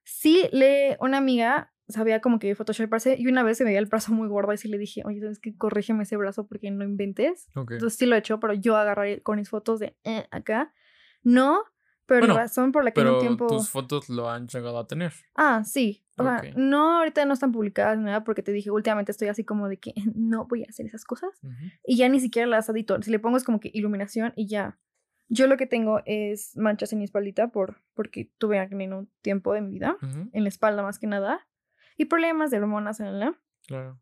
[0.03, 3.85] Sí, le, una amiga sabía como que photoshoparse y una vez se me veía el
[3.85, 5.55] brazo muy gordo y sí le dije, oye, ¿sabes qué?
[5.55, 7.49] Corrígeme ese brazo porque no inventes.
[7.55, 7.71] Ok.
[7.71, 10.73] Entonces sí lo he hecho, pero yo agarraré con mis fotos de eh, acá.
[11.23, 11.63] No,
[12.05, 13.47] pero Bueno, la razón por la que Pero un tiempo...
[13.47, 15.13] tus fotos lo han llegado a tener.
[15.35, 16.03] Ah, sí.
[16.17, 19.45] O sea, no, ahorita no están publicadas ni nada porque te dije, últimamente estoy así
[19.45, 21.29] como de que no voy a hacer esas cosas.
[21.85, 23.01] Y ya ni siquiera las edito.
[23.01, 24.77] Si le pongo es como que iluminación y ya.
[25.29, 29.09] Yo lo que tengo es manchas en mi espaldita por, porque tuve acné en un
[29.21, 29.95] tiempo de mi vida.
[30.33, 31.47] En la espalda más que nada.
[31.95, 33.39] Y problemas de hormonas en la...
[33.65, 34.01] Claro.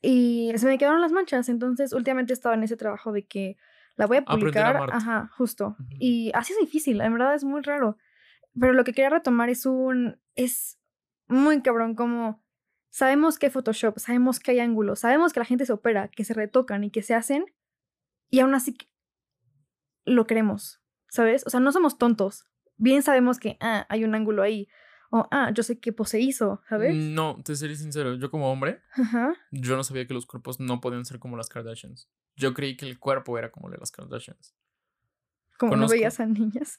[0.00, 1.48] Y se me quedaron las manchas.
[1.48, 3.56] Entonces, últimamente estaba en ese trabajo de que
[3.96, 4.88] la voy a publicar.
[4.92, 5.76] Ajá, justo.
[5.90, 7.96] Y así es difícil, en verdad es muy raro.
[8.58, 10.20] Pero lo que quería retomar es un.
[10.34, 10.78] Es
[11.26, 12.44] muy cabrón, como.
[12.90, 16.24] Sabemos que hay Photoshop, sabemos que hay ángulos, sabemos que la gente se opera, que
[16.24, 17.44] se retocan y que se hacen.
[18.30, 18.76] Y aún así
[20.04, 21.46] lo queremos, ¿sabes?
[21.46, 22.46] O sea, no somos tontos.
[22.76, 24.68] Bien sabemos que ah, hay un ángulo ahí.
[25.16, 26.94] O, ah, yo sé qué pose hizo, ¿sabes?
[26.94, 29.34] No, te seré sincero, yo como hombre, Ajá.
[29.50, 32.10] yo no sabía que los cuerpos no podían ser como las Kardashians.
[32.36, 34.54] Yo creí que el cuerpo era como el de las Kardashians.
[35.58, 36.78] Como no veías a niñas.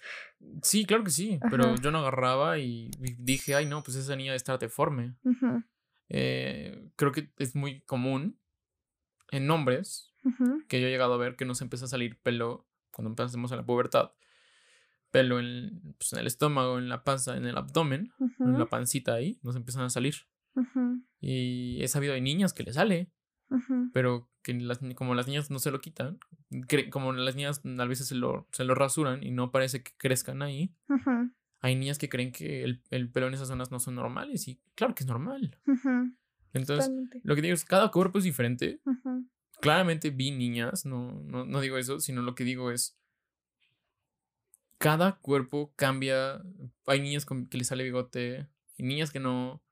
[0.62, 4.36] Sí, claro que sí, pero yo no agarraba y dije, ay no, pues esa niña
[4.36, 5.16] estar deforme.
[6.10, 8.40] Eh, creo que es muy común
[9.32, 10.14] en hombres
[10.68, 13.58] que yo he llegado a ver que nos empieza a salir pelo cuando empezamos en
[13.58, 14.12] la pubertad.
[15.12, 19.14] Pelo en, pues, en el estómago, en la panza, en el abdomen, en la pancita
[19.14, 20.16] ahí, nos empiezan a salir.
[21.22, 23.12] Y he sabido de niñas que le sale,
[23.94, 26.20] pero que las, como las niñas no se lo quitan,
[26.92, 30.42] como las niñas a veces se lo, se lo rasuran y no parece que crezcan
[30.42, 30.74] ahí,
[31.60, 34.60] hay niñas que creen que el, el pelo en esas zonas no son normales y
[34.76, 35.58] claro que es normal.
[36.54, 37.22] Entonces, totalmente.
[37.24, 38.80] lo que digo es, cada cuerpo es diferente.
[39.62, 42.98] Claramente vi niñas, no, no, no digo eso, sino lo que digo es,
[44.78, 46.42] cada cuerpo cambia.
[46.86, 49.64] Hay niñas con, que les sale bigote, y niñas que no.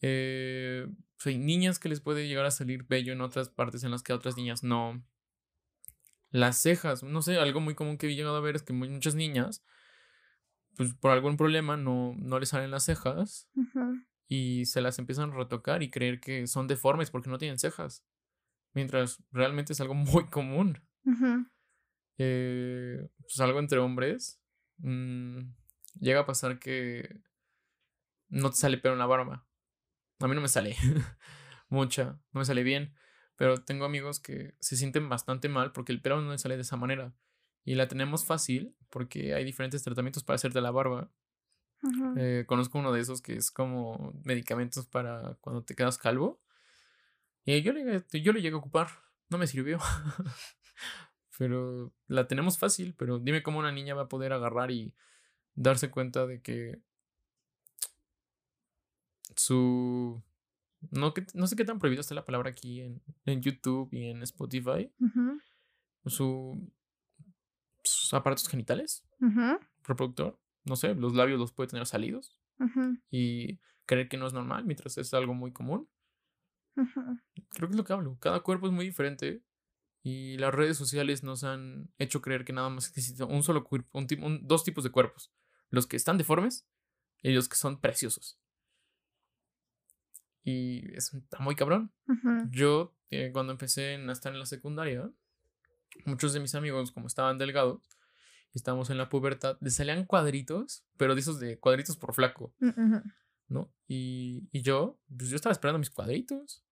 [0.00, 3.90] Eh, pues, hay niñas que les puede llegar a salir vello en otras partes en
[3.90, 5.02] las que a otras niñas no.
[6.30, 8.90] Las cejas, no sé, algo muy común que he llegado a ver es que muy-
[8.90, 9.64] muchas niñas,
[10.76, 13.48] pues por algún problema no, no les salen las cejas
[14.28, 18.04] y se las empiezan a retocar y creer que son deformes porque no tienen cejas.
[18.74, 20.82] Mientras realmente es algo muy común.
[22.18, 24.40] Eh, pues algo entre hombres.
[24.78, 25.40] mm,
[26.00, 27.20] llega a pasar que
[28.28, 29.46] no te sale pelo en la barba.
[30.20, 30.76] A mí no me sale
[31.68, 32.94] mucha, no me sale bien.
[33.36, 36.62] Pero tengo amigos que se sienten bastante mal porque el pelo no les sale de
[36.62, 37.14] esa manera.
[37.64, 41.10] Y la tenemos fácil porque hay diferentes tratamientos para hacerte la barba.
[42.16, 46.42] Eh, conozco uno de esos que es como medicamentos para cuando te quedas calvo.
[47.44, 48.88] Y yo le, yo le llegué a ocupar.
[49.28, 49.78] No me sirvió.
[51.38, 52.94] pero la tenemos fácil.
[52.98, 54.92] Pero dime cómo una niña va a poder agarrar y
[55.54, 56.80] darse cuenta de que
[59.36, 60.22] su...
[60.90, 64.10] No, que, no sé qué tan prohibido está la palabra aquí en, en YouTube y
[64.10, 64.92] en Spotify.
[66.06, 66.70] Su,
[67.82, 69.04] sus aparatos genitales,
[69.84, 70.38] reproductor.
[70.64, 72.38] No sé, los labios los puede tener salidos.
[73.10, 75.88] y creer que no es normal mientras es algo muy común.
[77.50, 78.16] Creo que es lo que hablo.
[78.20, 79.42] Cada cuerpo es muy diferente
[80.10, 83.98] y las redes sociales nos han hecho creer que nada más existe un solo cuerpo,
[83.98, 85.30] un un- dos tipos de cuerpos.
[85.70, 86.66] Los que están deformes
[87.22, 88.38] y los que son preciosos.
[90.42, 91.92] Y es está muy cabrón.
[92.50, 95.10] Yo, eh, cuando empecé a estar en la secundaria,
[96.06, 97.82] muchos de mis amigos, como estaban delgados,
[98.54, 102.54] y estábamos en la pubertad, les salían cuadritos, pero de esos de cuadritos por flaco.
[102.60, 103.02] ujú,
[103.48, 103.72] ¿no?
[103.86, 106.64] Y, y yo, pues yo estaba esperando mis cuadritos.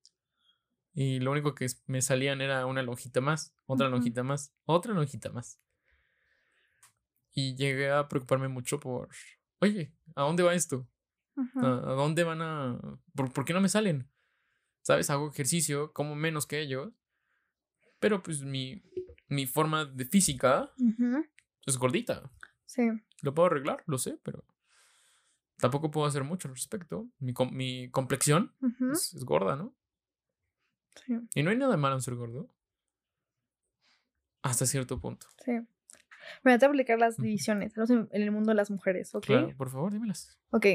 [0.99, 3.97] Y lo único que me salían era una lonjita más, otra Ujú.
[3.97, 5.61] lonjita más, otra lonjita más.
[7.35, 9.11] Y llegué a preocuparme mucho por,
[9.61, 10.89] oye, ¿a dónde va esto?
[11.37, 11.67] ujú.
[11.67, 12.81] ¿A, a dónde van a...?
[13.15, 14.09] ¿Por, por qué no me salen?
[14.81, 15.11] ¿Sabes?
[15.11, 16.95] Hago ejercicio, como menos que ellos.
[18.01, 18.83] Pero pues mi,
[19.29, 21.27] mi forma de física Ujú,
[21.67, 22.31] es gordita.
[22.65, 22.89] Sí.
[23.21, 24.45] Lo puedo arreglar, lo sé, pero
[25.59, 27.07] tampoco puedo hacer mucho al respecto.
[27.19, 29.75] Mi, com- mi complexión ujú, es, es gorda, ¿no?
[31.05, 31.19] Sí.
[31.35, 32.49] Y no hay nada malo en ser gordo.
[34.43, 35.27] Hasta cierto punto.
[35.45, 35.53] Sí.
[36.43, 39.27] Bueno, te voy a explicar las divisiones estamos en, el mundo de las mujeres, ¿ok?
[39.27, 40.39] Claro, por favor, dímelas.
[40.51, 40.67] Ok.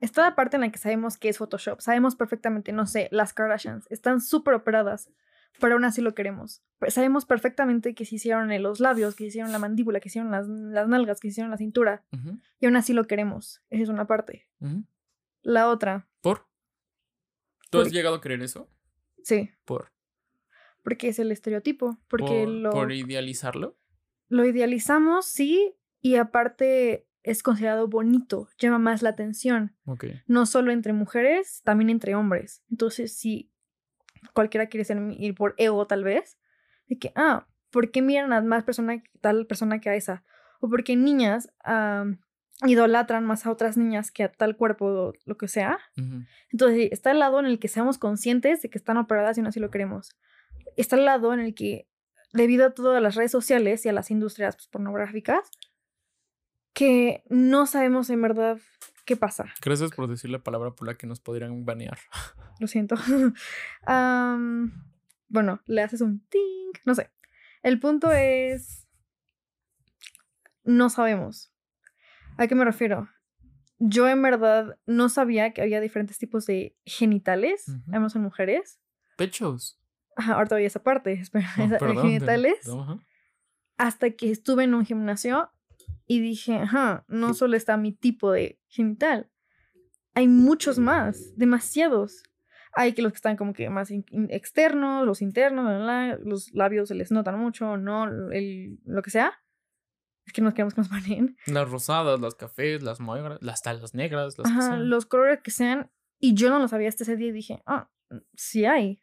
[0.00, 1.80] Está la parte en la que sabemos que es Photoshop.
[1.80, 5.10] Sabemos perfectamente, no sé, las Kardashians están súper operadas,
[5.60, 6.62] pero aún así lo queremos.
[6.88, 10.30] Sabemos perfectamente que se hicieron los labios, que se hicieron la mandíbula, que se hicieron
[10.30, 13.62] las, las nalgas, que se hicieron la cintura, Ujú, y aún así lo queremos.
[13.70, 14.46] Esa es una parte.
[14.60, 14.84] ujú.
[15.42, 16.48] La otra, ¿Por?
[17.70, 18.70] ¿Tú has llegado a creer eso?
[19.24, 19.92] Sí, ¿Por?
[20.82, 23.76] porque es el estereotipo, porque por, lo, por idealizarlo?
[24.28, 29.74] lo idealizamos, sí, y aparte es considerado bonito, llama más la atención.
[29.86, 30.04] Ok.
[30.26, 32.62] no solo entre mujeres, también entre hombres.
[32.70, 33.50] Entonces, si
[34.34, 36.38] cualquiera quiere ser ir por ego, tal vez,
[36.86, 40.22] de que, ah, ¿por qué miran a más persona, tal persona que a esa?
[40.60, 42.20] O porque niñas am,
[42.62, 45.78] idolatran más a otras niñas que a tal cuerpo o lo que sea.
[46.50, 49.48] Entonces, está el lado en el que seamos conscientes de que están operadas y aún
[49.48, 50.16] así lo queremos.
[50.76, 51.88] Está el lado en el que,
[52.32, 55.50] debido a todas las redes sociales y a las industrias pues, pornográficas,
[56.72, 58.58] que no sabemos en verdad
[59.04, 59.46] qué pasa.
[59.62, 61.98] Gracias por decir la palabra por la que nos podrían banear.
[62.60, 62.96] Lo siento.
[65.26, 66.70] Bueno, le haces un ting.
[66.84, 67.10] No sé.
[67.64, 68.86] El punto es.
[70.62, 71.53] No sabemos.
[72.36, 73.08] ¿A qué me refiero?
[73.78, 78.80] Yo en verdad no sabía que había diferentes tipos de genitales, además en mujeres.
[79.16, 79.80] Pechos.
[80.16, 82.64] Ajá, ahorita voy a esa parte, espera, esa- perdón, de- genitales.
[83.76, 85.50] Hasta que estuve en un gimnasio
[86.06, 89.30] y dije, ajá, no solo está mi tipo de genital,
[90.14, 92.22] hay muchos más, demasiados.
[92.76, 93.90] Hay que los que están como que más
[94.28, 99.02] externos, los internos, bla, bla, bla, los labios se les notan mucho, no, el, lo
[99.02, 99.32] que sea.
[100.26, 100.90] Es que nos queremos que nos.
[101.46, 105.90] Las rosadas, las cafés, las negras, las talas negras, las Ajá, los colores que sean.
[106.18, 107.90] Y yo no lo sabía hasta ese día y dije, ah,
[108.34, 109.02] sí hay.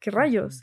[0.00, 0.60] ¿Qué rayos?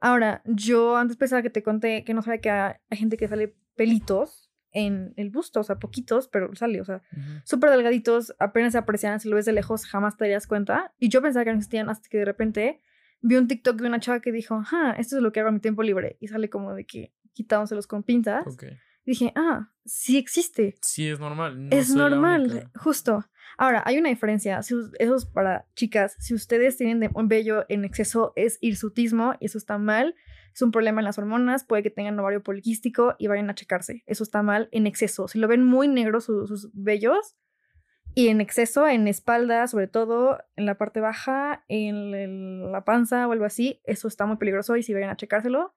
[0.00, 3.56] Ahora, yo antes pensaba que te conté que no sabía que hay gente que sale
[3.74, 7.40] pelitos en el busto, o sea, poquitos, pero sale, o sea, Ujú.
[7.44, 10.92] súper delgaditos, apenas se aprecian, si lo ves de lejos jamás te darías cuenta.
[10.98, 12.82] Y yo pensaba que no existían hasta que de repente
[13.20, 15.54] vi un TikTok de una chava que dijo, ah, esto es lo que hago en
[15.54, 16.16] mi tiempo libre.
[16.20, 18.46] Y sale como de que quitándoselos con pinzas.
[18.46, 18.64] Ok.
[19.06, 20.76] Dije, ah, sí existe.
[20.82, 21.68] Sí, es normal.
[21.68, 23.24] no es normal, justo.
[23.58, 24.62] Ahora, hay una diferencia.
[24.62, 26.16] Si, eso es para chicas.
[26.18, 30.14] Si ustedes tienen un vello en exceso, es hirsutismo y eso está mal.
[30.52, 31.64] Es un problema en las hormonas.
[31.64, 34.02] Puede que tengan ovario poliquístico y vayan a checarse.
[34.06, 35.28] Eso está mal en exceso.
[35.28, 37.36] Si lo ven muy negro su- sus vellos
[38.14, 43.32] y en exceso, en espalda, sobre todo en la parte baja, en la panza o
[43.32, 45.74] algo así, eso está muy peligroso y si vayan a checárselo.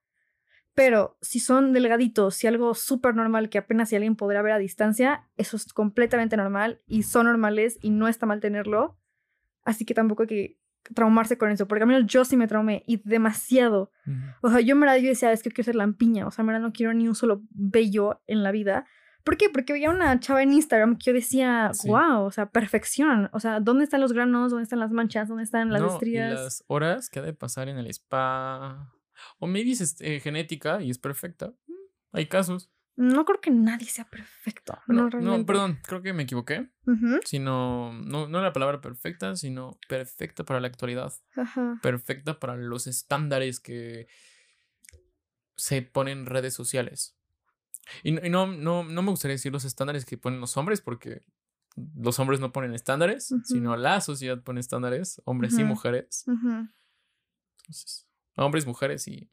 [0.78, 4.60] Pero si son delgaditos, si algo súper normal que apenas si alguien podrá ver a
[4.60, 8.96] distancia, eso es completamente normal y son normales y no está mal tenerlo.
[9.66, 10.58] Así que tampoco hay que
[10.94, 13.92] traumarse con eso, porque al menos yo sí me traumé y demasiado.
[14.44, 16.48] O sea, yo en verdad yo decía, es que quiero ser lampiña, o sea, en
[16.48, 18.86] verdad no quiero ni un solo vello en la vida.
[19.24, 19.50] ¿Por qué?
[19.50, 21.90] Porque veía una chava en Instagram que yo decía, Sí.
[21.90, 23.32] wow, o sea, perfección.
[23.34, 24.52] O sea, ¿dónde están los granos?
[24.52, 25.28] ¿Dónde están las manchas?
[25.28, 26.34] ¿Dónde están las No, y estrías?
[26.36, 28.94] las horas que ha de pasar en el spa.
[29.40, 31.48] O maybe es este, genética y es perfecta.
[31.68, 31.74] Mm,
[32.14, 32.72] Hay casos.
[32.96, 34.74] No creo que nadie sea perfecto.
[34.88, 36.72] Bueno, no, no, perdón, creo que me equivoqué.
[37.26, 41.14] Sino, no, no la palabra perfecta, sino perfecta para la actualidad.
[41.36, 41.80] Ajá.
[41.84, 44.08] Perfecta para los estándares que
[45.56, 47.16] se ponen en redes sociales.
[48.04, 50.82] Y, no- y no, no, no me gustaría decir los estándares que ponen los hombres,
[50.82, 51.22] porque
[51.96, 56.24] los hombres no ponen estándares, sino la sociedad pone estándares, hombres y mujeres.
[57.60, 58.07] Entonces,
[58.46, 59.30] hombres, mujeres y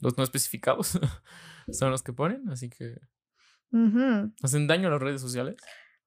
[0.00, 0.98] los no especificados
[1.70, 2.98] son los que ponen, así que
[4.42, 5.56] hacen daño a las redes sociales.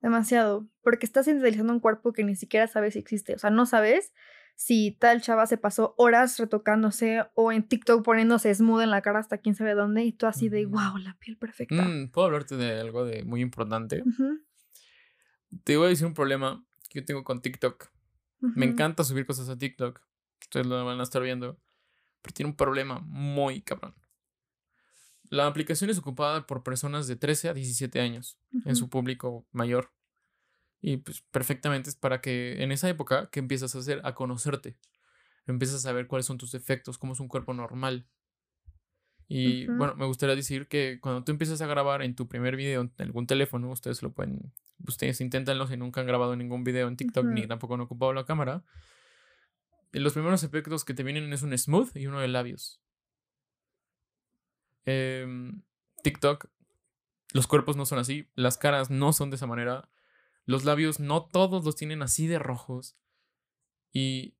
[0.01, 0.67] Demasiado.
[0.83, 3.33] Porque estás idealizando un cuerpo que ni siquiera sabes si existe.
[3.33, 4.13] O sea, no sabes
[4.55, 9.19] si tal chava se pasó horas retocándose o en TikTok poniéndose smooth en la cara
[9.19, 11.83] hasta quién sabe dónde y tú así de wow, la piel perfecta.
[11.83, 14.03] Mm, Puedo hablarte de algo de muy importante.
[15.63, 17.89] Te voy a decir un problema que yo tengo con TikTok.
[18.39, 20.01] Me encanta subir cosas a TikTok.
[20.41, 21.59] Ustedes lo van a estar viendo.
[22.25, 23.93] Pero tiene un problema muy cabrón.
[25.29, 29.91] La aplicación es ocupada por personas de 13 a 17 años en su público mayor.
[30.81, 34.75] Y pues perfectamente es para que en esa época que empiezas a hacer, a conocerte.
[35.45, 38.07] Empiezas a saber cuáles son tus defectos, cómo es un cuerpo normal.
[39.27, 42.81] Y bueno, me gustaría decir que cuando tú empiezas a grabar en tu primer video
[42.81, 44.51] en algún teléfono, ustedes lo pueden,
[44.87, 48.25] ustedes inténtenlo si nunca han grabado ningún video en TikTok ni tampoco han ocupado la
[48.25, 48.63] cámara.
[49.91, 52.81] Los primeros efectos que te vienen es un smooth y uno de labios.
[54.85, 55.61] Em,
[56.03, 56.47] TikTok,
[57.33, 59.89] los cuerpos no son así, las caras no son de esa manera,
[60.45, 62.95] los labios no todos los tienen así de rojos.
[63.91, 64.35] Y,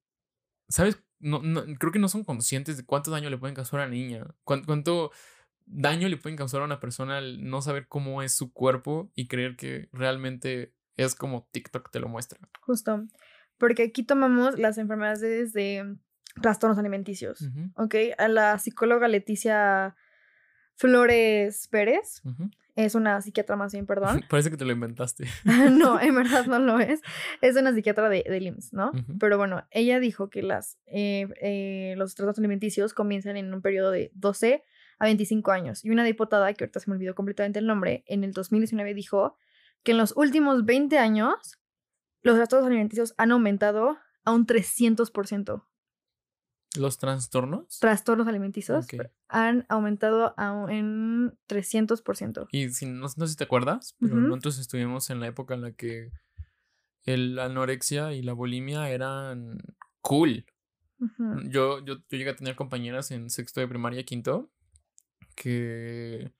[0.70, 1.02] ¿sabes?
[1.20, 3.92] No, no- creo que no son conscientes de cuánto daño le pueden causar a una
[3.96, 5.12] niña, cuán- cuánto
[5.66, 9.28] daño le pueden causar a una persona al no saber cómo es su cuerpo y
[9.28, 12.40] creer que realmente es como TikTok te lo muestra.
[12.62, 13.06] Justo.
[13.58, 15.96] Porque aquí tomamos las enfermedades de
[16.42, 17.48] trastornos alimenticios.
[17.76, 17.96] ¿Ok?
[18.18, 19.96] A la psicóloga Leticia
[20.76, 22.22] Flores Pérez.
[22.76, 24.22] Es una psiquiatra más bien, perdón.
[24.30, 25.26] Parece que te lo inventaste.
[25.72, 27.02] no, en verdad no lo es.
[27.42, 28.92] Es una psiquiatra de, IMSS, ¿no?
[29.20, 33.92] Pero bueno, ella dijo que las, eh, eh, los trastornos alimenticios comienzan en un periodo
[33.92, 34.64] de 12
[35.00, 35.86] a 25 años.
[35.86, 39.38] Y una diputada, que ahorita se me olvidó completamente el nombre, en el 2019 dijo
[39.84, 41.60] que en los últimos 20 años
[42.26, 45.64] los trastornos alimenticios han aumentado a un 300%.
[46.76, 47.80] Los trastornos.
[47.80, 48.88] Trastornos alimenticios
[49.30, 52.48] han aumentado a un, en 300%.
[52.52, 55.62] Y si, no, no sé si te acuerdas, pero nosotros estuvimos en la época en
[55.62, 56.12] la que
[57.04, 59.60] el la anorexia y la bulimia eran
[60.02, 60.46] cool.
[60.98, 64.52] Yo, yo, yo llegué a tener compañeras en sexto de primaria, quinto,
[65.36, 66.34] que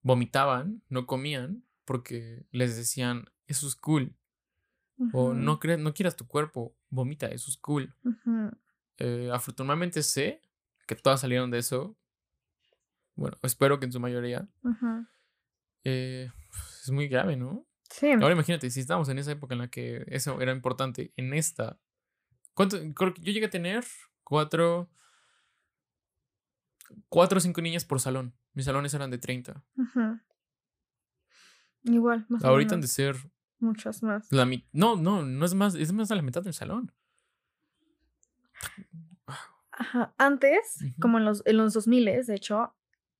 [0.00, 4.16] vomitaban, no comían, porque les decían, eso es cool.
[5.12, 7.94] O no, cre- no quieras tu cuerpo, vomita, eso es cool.
[8.98, 10.42] Eh, afortunadamente sé
[10.86, 11.96] que todas salieron de eso.
[13.14, 14.48] Bueno, espero que en su mayoría.
[15.84, 16.30] Eh,
[16.82, 17.66] es muy grave, ¿no?
[17.90, 18.10] Sí.
[18.12, 21.78] Ahora imagínate, si estábamos en esa época en la que eso era importante, en esta.
[22.54, 22.76] ¿Cuánto?
[22.94, 23.84] Creo que yo llegué a tener
[24.22, 24.90] cuatro.
[27.08, 28.34] Cuatro o cinco niñas por salón.
[28.52, 29.64] Mis salones eran de 30.
[29.76, 30.18] Ujú.
[31.84, 33.16] Igual, más o Ahorita han de ser
[33.60, 34.30] Muchas más.
[34.32, 36.92] La no, no, no es más, es más de la mitad del salón.
[39.70, 40.14] Ajá.
[40.18, 42.74] Antes, como en los, en los 2000, de hecho,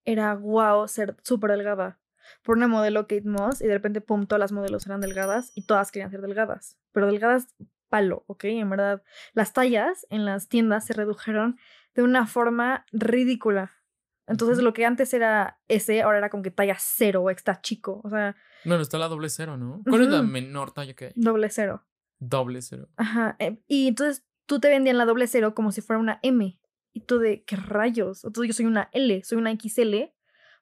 [0.05, 1.99] era guau ser súper delgada.
[2.43, 5.63] Por una modelo Kate Moss y de repente, pum, todas las modelos eran delgadas y
[5.63, 6.79] todas querían ser delgadas.
[6.93, 7.55] Pero delgadas
[7.89, 8.45] palo, ¿ok?
[8.45, 9.03] En verdad,
[9.35, 11.59] las tallas en las tiendas se redujeron
[11.95, 13.73] de una forma ridícula.
[14.31, 14.65] Entonces, Ujú.
[14.65, 18.01] lo que antes era S, ahora era como que talla cero extra chico.
[18.05, 19.83] O sea, Bueno, está la doble cero, ¿no?
[19.89, 21.13] ¿Cuál es la menor talla que hay?
[21.17, 21.85] doble cero.
[22.19, 22.89] Doble cero.
[22.97, 23.37] Ajá.
[23.39, 26.59] eh, y entonces tú te vendían la doble cero como si fuera una M.
[26.93, 28.25] Y tú de, ¿qué rayos?
[28.25, 30.13] Entonces yo soy una L, soy una XL,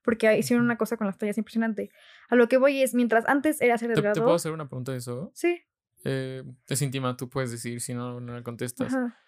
[0.02, 1.90] porque hicieron una cosa con las tallas impresionante.
[2.28, 4.22] A lo que voy es, mientras antes era ser ¿Te, te delgado.
[4.24, 5.30] puedo hacer una pregunta de eso?
[5.34, 5.60] Sí.
[6.04, 8.94] Eh, es íntima, tú puedes decir si no, no la contestas.
[8.94, 9.18] Ajá.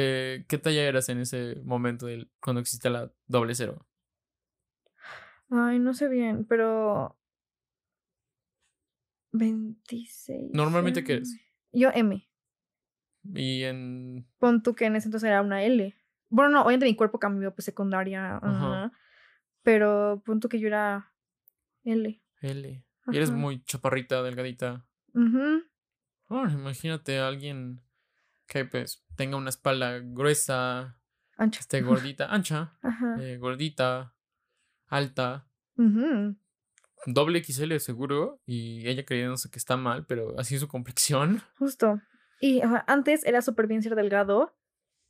[0.00, 3.84] Eh, ¿Qué talla eras en ese momento del, cuando existe la doble cero?
[5.50, 7.18] Ay, no sé bien, pero.
[9.32, 10.50] 26.
[10.52, 11.36] Normalmente, ¿qué eres?
[11.72, 12.24] Yo M.
[13.34, 14.24] Y en.
[14.38, 15.92] Pon tú que en ese entonces era una L.
[16.28, 18.36] Bueno, no, obviamente mi cuerpo cambió, pues secundaria.
[18.36, 18.92] ajá,
[19.64, 21.12] Pero pon tú que yo era
[21.82, 22.22] L.
[22.40, 22.84] L.
[23.10, 23.38] Y eres Ajá.
[23.38, 24.86] muy chaparrita, delgadita.
[25.12, 25.64] Ujú.
[26.28, 27.80] Bueno, imagínate a alguien
[28.48, 30.98] que pues tenga una espalda gruesa,
[31.36, 31.60] Ancha.
[31.60, 32.76] esté gordita, ancha,
[33.20, 34.14] eh, gordita,
[34.86, 35.48] alta,
[37.06, 41.42] doble XL seguro, y ella creyéndose que está mal, pero así es su complexión.
[41.58, 42.00] Justo.
[42.40, 44.54] Y antes era súper bien ser delgado.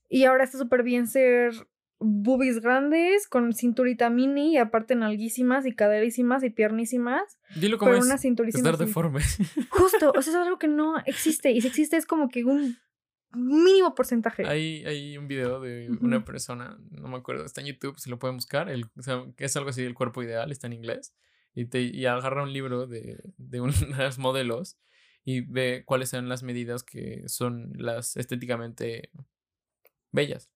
[0.09, 1.53] Y ahora está súper bien ser
[2.01, 7.39] boobies grandes, con cinturita mini, y aparte nalguísimas y caderísimas y piernísimas.
[7.55, 8.07] Dilo como Pero es.
[8.07, 8.71] una cinturísima.
[8.71, 9.21] Estar deforme.
[9.71, 10.13] Justo.
[10.17, 11.51] O sea, es algo que no existe.
[11.51, 12.79] Y si existe es como que un
[13.33, 14.47] mínimo porcentaje.
[14.47, 18.19] Hay, hay un video de una persona, no me acuerdo, está en YouTube, si lo
[18.19, 21.15] pueden buscar, el, o sea, que es algo así del cuerpo ideal, está en inglés,
[21.55, 24.79] y, te, y agarra un libro de, de unas modelos
[25.25, 29.11] y ve cuáles son las medidas que son las estéticamente
[30.11, 30.51] bellas,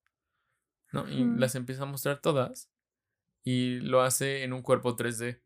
[0.91, 1.07] ¿no?
[1.09, 2.69] Y las empieza a mostrar todas
[3.43, 5.41] y lo hace en un cuerpo 3D,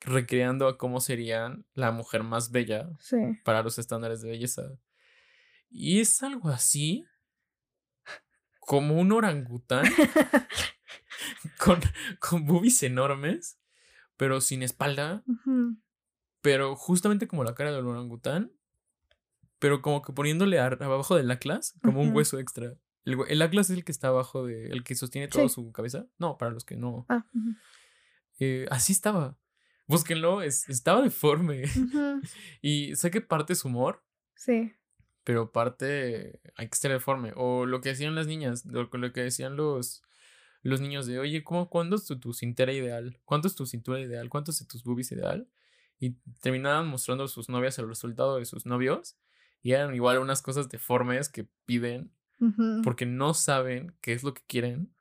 [0.00, 3.16] recreando a cómo serían la mujer más bella Sí.
[3.44, 4.78] para los estándares de belleza.
[5.70, 7.04] Y es algo así
[8.60, 9.84] como un orangután
[11.58, 11.80] con,
[12.20, 13.58] con boobies enormes,
[14.16, 15.24] pero sin espalda,
[16.40, 18.52] pero justamente como la cara del orangután,
[19.58, 22.74] pero como que poniéndole abajo del atlas como un hueso extra.
[23.04, 25.54] El, atlas es el que está abajo de, el que sostiene toda Sí.
[25.54, 26.06] su cabeza.
[26.18, 27.06] No, para los que no.
[27.08, 27.24] Ah.
[28.38, 29.38] Eh, así estaba.
[29.86, 31.62] Búsquenlo, es- estaba deforme.
[32.60, 34.04] Y sé que parte es humor,
[34.36, 34.72] Sí.
[35.28, 37.34] Pero parte hay que estar deforme.
[37.36, 40.02] O lo que decían las niñas, lo, lo que decían los,
[40.62, 43.20] los niños de, oye, ¿cómo, ¿cuándo es tu, tu cintura ideal?
[43.26, 44.30] ¿Cuánto es tu cintura ideal?
[44.30, 45.46] ¿Cuánto es tus boobies ideal?
[46.00, 49.18] Y terminaban mostrando a sus novias el resultado de sus novios.
[49.60, 52.10] Y eran igual unas cosas deformes que piden
[52.82, 54.94] porque no saben qué es lo que quieren.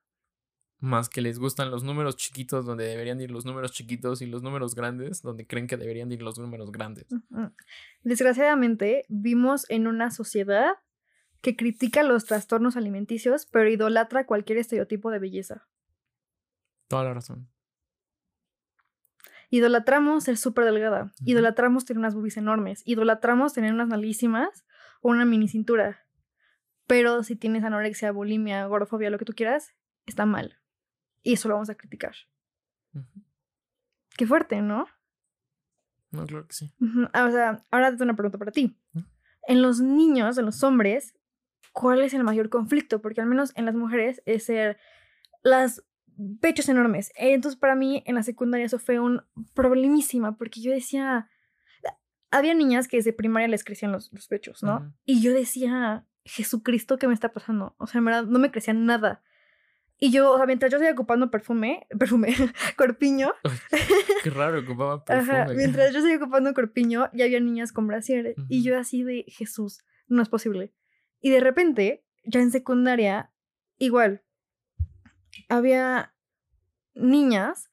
[0.80, 4.44] Más que les gustan los números chiquitos donde deberían ir los números chiquitos y los
[4.44, 7.08] números grandes donde creen que deberían ir los números grandes.
[8.04, 10.76] Desgraciadamente, vivimos en una sociedad
[11.42, 15.68] que critica los trastornos alimenticios, pero idolatra cualquier estereotipo de belleza.
[16.88, 17.50] Toda la razón.
[19.50, 24.66] Idolatramos ser súper delgada, idolatramos tener unas boobies enormes, idolatramos tener unas nalguísimas
[25.02, 26.06] o una mini cintura.
[26.86, 29.74] Pero si tienes anorexia, bulimia, gordofobia, lo que tú quieras,
[30.06, 30.60] está mal.
[31.28, 32.16] Y eso lo vamos a criticar.
[34.16, 34.88] Qué fuerte, ¿no?
[36.10, 36.74] No, claro que sí.
[37.12, 38.80] Ah, O sea, ahora tengo una pregunta para ti.
[39.46, 41.18] En los niños, en los hombres,
[41.74, 43.02] ¿cuál es el mayor conflicto?
[43.02, 44.78] Porque al menos en las mujeres es ser
[45.44, 45.84] las
[46.40, 47.12] pechos enormes.
[47.18, 49.22] Entonces, para mí, en la secundaria eso fue un
[49.54, 51.30] problemísima, porque yo decía,
[52.32, 54.94] había niñas que desde primaria les crecían los, los pechos, ¿no?
[55.04, 57.76] Y yo decía, Jesucristo, ¿qué me está pasando?
[57.80, 59.24] O sea, en verdad, no me crecía nada.
[60.00, 62.36] Y yo, o sea, mientras yo estoy ocupando perfume, perfume,
[62.78, 63.34] corpiño,
[64.24, 65.56] Qué raro, ocupaba Ajá, perfume.
[65.56, 68.36] mientras yo seguía ocupando corpiño, ya había niñas con brasieres.
[68.48, 68.68] Y Ujú.
[68.70, 70.72] yo así de Jesús, no es posible.
[71.20, 73.32] Y de repente, ya en secundaria,
[73.80, 74.22] igual,
[75.50, 76.14] había
[76.94, 77.70] niñas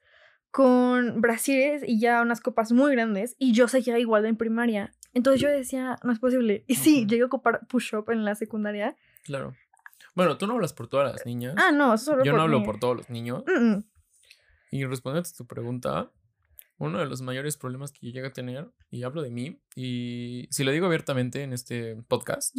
[0.51, 3.37] con brasieres y ya unas copas muy grandes.
[3.39, 4.95] Y yo seguía igual en primaria.
[5.13, 6.65] Entonces yo decía, no es posible.
[6.67, 7.09] Y sí, Ujú.
[7.09, 8.97] llegué a ocupar push-up en la secundaria.
[9.25, 9.55] Claro.
[10.15, 11.55] Bueno, tú no hablas por todas las niñas.
[11.59, 12.65] Ah, no, solo Yo por no hablo mí.
[12.67, 13.43] por todos los niños.
[13.47, 13.85] Mm, mm.
[14.71, 16.11] Y respondiendo a tu pregunta,
[16.79, 20.49] uno de los mayores problemas que yo llego a tener, y hablo de mí, y
[20.51, 22.57] si lo digo abiertamente en este podcast,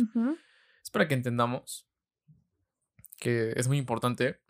[0.82, 1.88] es para que entendamos
[3.18, 4.41] que es muy importante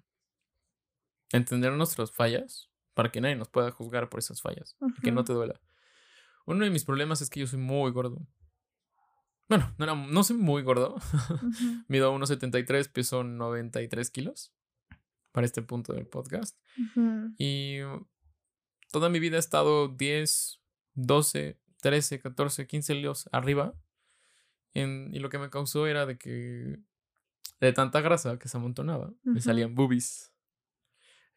[1.32, 5.24] entender nuestras fallas para que nadie nos pueda juzgar por esas fallas y que no
[5.24, 5.60] te duela.
[6.45, 8.26] Uno de mis problemas es que yo soy muy gordo.
[9.47, 10.95] Bueno, no, era, no soy muy gordo.
[10.95, 11.03] Ujú,
[11.87, 14.53] Mido 1,73, peso 93 kilos
[15.31, 16.57] para este punto del podcast.
[16.77, 17.33] ujú.
[17.37, 17.77] Y
[18.91, 20.61] toda mi vida he estado 10,
[20.93, 23.73] 12, 13, 14, 15 kilos arriba.
[24.73, 26.79] En- y lo que me causó era de que
[27.59, 29.41] de tanta grasa que se amontonaba, me Ujú.
[29.41, 30.33] salían boobies.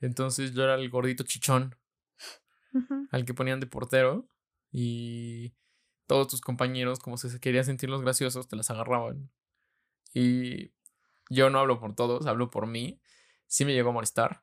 [0.00, 1.76] Entonces yo era el gordito chichón
[3.11, 4.28] al que ponían de portero
[4.70, 5.54] y
[6.09, 9.30] todos tus compañeros, como si se querían sentir los graciosos, te las agarraban.
[10.14, 10.72] Y
[11.28, 12.98] yo no hablo por todos, hablo por mí.
[13.46, 14.42] Sí me llegó a molestar.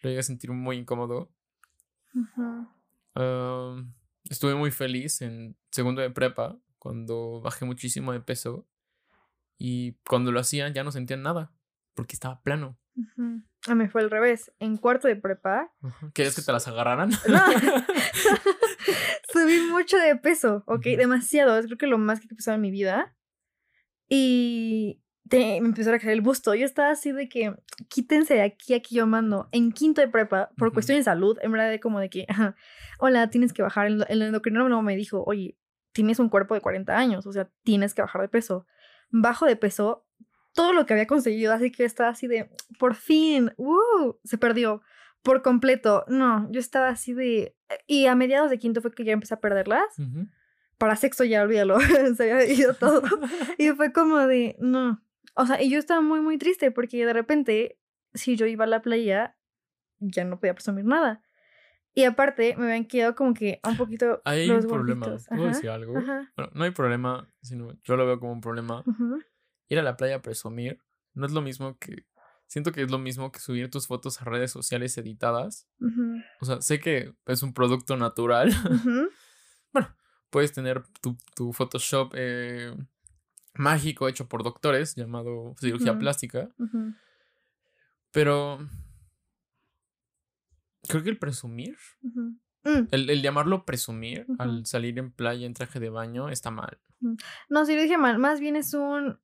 [0.00, 1.30] Lo llegué a sentir muy incómodo.
[4.24, 8.66] Estuve muy feliz en segundo de prepa, cuando bajé muchísimo de peso.
[9.58, 11.52] Y cuando lo hacían ya no sentían nada,
[11.94, 12.78] porque estaba plano.
[12.96, 13.42] Ujú.
[13.66, 14.52] A mí fue al revés.
[14.58, 15.70] En cuarto de prepa,
[16.14, 17.10] ¿Querías que te las agarraran?
[17.10, 17.40] No.
[19.34, 20.84] subí mucho de peso, ¿ok?
[20.96, 21.58] Demasiado.
[21.58, 23.14] Es creo que lo más que he pesado en mi vida.
[24.08, 26.54] Y te- me empezó a crecer el busto.
[26.54, 27.54] Yo estaba así de que,
[27.88, 29.48] quítense de aquí, aquí yo mando.
[29.52, 30.74] En quinto de prepa, por Ujú.
[30.74, 32.26] cuestión de salud, en verdad, de como de que,
[32.98, 33.86] hola, tienes que bajar.
[33.86, 35.56] El, el endocrinólogo me dijo, oye,
[35.92, 38.66] tienes un cuerpo de 40 años, o sea, tienes que bajar de peso.
[39.10, 40.06] Bajo de peso,
[40.52, 44.14] todo lo que había conseguido, así que estaba así de, por fin, ¡uh!
[44.24, 44.82] se perdió
[45.24, 46.04] por completo.
[46.06, 47.56] No, yo estaba así de...
[47.86, 49.84] Y a mediados de quinto fue que ya empecé a perderlas.
[50.78, 51.78] Para sexto ya olvídalo,
[52.16, 53.02] se había ido todo.
[53.58, 55.02] Y fue como de, no.
[55.34, 57.78] O sea, y yo estaba muy, muy triste porque de repente,
[58.12, 59.36] si yo iba a la playa,
[59.98, 61.22] ya no podía presumir nada.
[61.94, 65.06] Y aparte, me habían quedado como que un poquito hay los un problema.
[65.06, 65.28] gorditos.
[65.28, 65.96] ¿Puedo Ajá, decir algo?
[65.96, 66.32] Ajá.
[66.36, 68.84] Bueno, no hay problema, sino yo lo veo como un problema.
[69.68, 70.80] Ir a la playa a presumir
[71.14, 72.04] no es lo mismo que.
[72.54, 75.66] Siento que es lo mismo que subir tus fotos a redes sociales editadas.
[76.40, 78.50] O sea, sé que es un producto natural.
[78.70, 79.08] ujú,
[80.30, 82.72] Puedes tener tu, tu Photoshop eh,
[83.54, 86.48] mágico hecho por doctores llamado cirugía plástica.
[88.12, 88.60] Pero.
[90.88, 91.76] Creo que el presumir.
[92.02, 96.78] Mm, el, el llamarlo presumir al salir en playa en traje de baño está mal.
[97.48, 98.20] No, sí lo dije mal.
[98.20, 99.18] Más bien es un.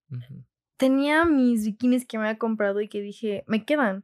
[0.80, 4.02] Tenía mis bikinis que me había comprado y que dije, me quedan.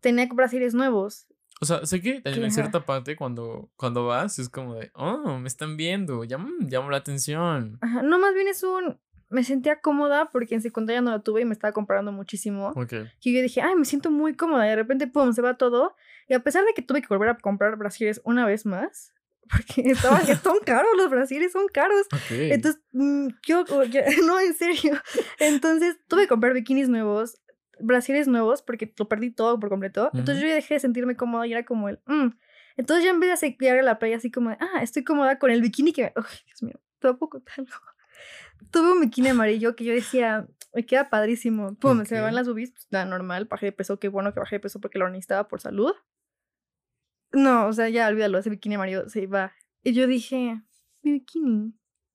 [0.00, 1.26] Tenía series nuevos.
[1.60, 2.50] O sea, sé que en ajá.
[2.50, 6.96] cierta parte cuando, cuando vas es como de, oh, me están viendo, llam, llamo la
[6.96, 7.76] atención.
[7.82, 8.98] Ajá, No, más bien es un.
[9.28, 12.72] Me sentía cómoda porque en secundaria no la tuve y me estaba comprando muchísimo.
[13.20, 14.64] Y yo dije, ay, me siento muy cómoda.
[14.66, 15.96] Y de repente, pum, se va todo.
[16.28, 19.12] Y a pesar de que tuve que volver a comprar brasieres una vez más,
[19.50, 22.06] porque estaban, son caros, los brasieres son caros.
[22.12, 22.30] Ok.
[22.30, 25.00] Entonces, mm, yo, o- yo- no, en serio.
[25.38, 27.40] Entonces, tuve que comprar bikinis nuevos,
[27.80, 30.10] brasieres nuevos, porque lo perdí todo por completo.
[30.14, 30.42] Entonces, Ujú.
[30.42, 32.28] yo ya dejé de sentirme cómoda y era como el, mm.
[32.78, 35.38] Entonces, ya en vez de llegar a la playa así como de, ah, estoy cómoda
[35.38, 37.66] con el bikini que, uy, Dios mío, tampoco tal.
[38.70, 41.74] Tuve un bikini amarillo que yo decía, me queda padrísimo.
[41.76, 44.40] Pum, se me van las boobies, pues nada, normal, bajé de peso, qué bueno que
[44.40, 45.92] bajé de peso porque lo necesitaba por salud.
[47.32, 49.52] No, o sea, ya olvídalo, ese bikini amarillo se iba.
[49.82, 50.62] Y yo dije,
[51.02, 51.74] mi bikini.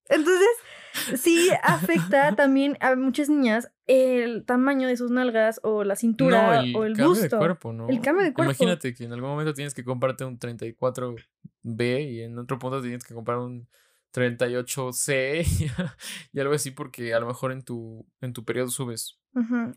[0.09, 6.47] Entonces, sí afecta también a muchas niñas el tamaño de sus nalgas o la cintura
[6.47, 7.35] no, el o el cambio busto.
[7.35, 7.87] de cuerpo, ¿no?
[7.87, 8.51] El cambio de cuerpo.
[8.51, 13.03] Imagínate que en algún momento tienes que comprarte un 34B y en otro punto tienes
[13.03, 13.67] que comprar un
[14.13, 15.45] 38C
[16.33, 19.19] y algo así porque a lo mejor en tu, en tu periodo subes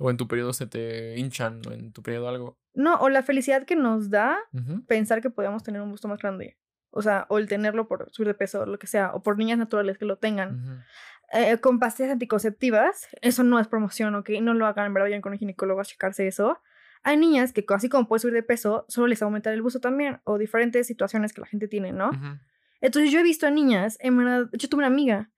[0.01, 2.59] o en tu periodo se te hinchan o en tu periodo algo.
[2.74, 4.38] No, o la felicidad que nos da
[4.86, 6.58] pensar que podemos tener un busto más grande.
[6.90, 9.36] O sea, o el tenerlo por subir de peso o lo que sea, o por
[9.36, 10.84] niñas naturales que lo tengan.
[11.32, 14.30] Eh, con pastillas anticonceptivas, eso no es promoción, ¿ok?
[14.42, 16.60] No lo hagan, en verdad, vayan con un ginecólogo a checarse eso.
[17.02, 20.20] Hay niñas que, así como puede subir de peso, solo les aumenta el busto también,
[20.24, 22.10] o diferentes situaciones que la gente tiene, ¿no?
[22.10, 22.38] Ujú.
[22.80, 25.30] Entonces yo he visto a niñas, en verdad, yo tuve una amiga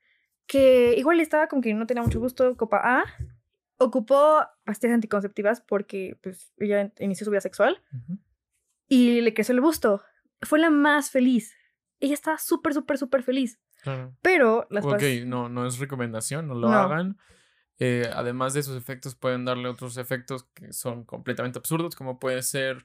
[0.47, 3.05] que igual estaba como que no tenía mucho gusto, copa A,
[3.79, 8.19] ocupó pastillas anticonceptivas porque pues ella inició su vida sexual Ujú.
[8.89, 10.03] y le creció el busto.
[10.43, 11.55] Fue la más feliz.
[12.01, 13.59] Ella estaba súper, súper, súper feliz.
[13.83, 14.15] Claro.
[14.23, 16.77] Pero las Ok, no, no es recomendación, no lo No.
[16.79, 17.19] hagan.
[17.79, 22.43] Eh, además de esos efectos, pueden darle otros efectos que son completamente absurdos, como puede
[22.43, 22.85] ser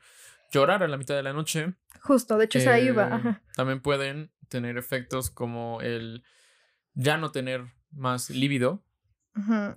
[0.52, 1.74] llorar a la mitad de la noche.
[2.02, 3.04] Justo, de hecho, esa iba.
[3.08, 3.42] Eh, Ajá.
[3.56, 6.24] También pueden tener efectos como el
[6.94, 8.30] ya no tener más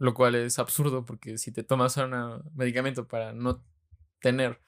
[0.00, 3.64] lo cual es absurdo porque si te tomas un medicamento para no
[4.20, 4.60] tener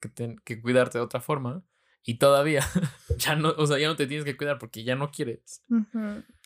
[0.00, 1.62] que, ten- que cuidarte de otra forma
[2.02, 2.60] y todavía
[3.18, 5.62] ya no, o sea, ya no te tienes que cuidar porque ya no quieres.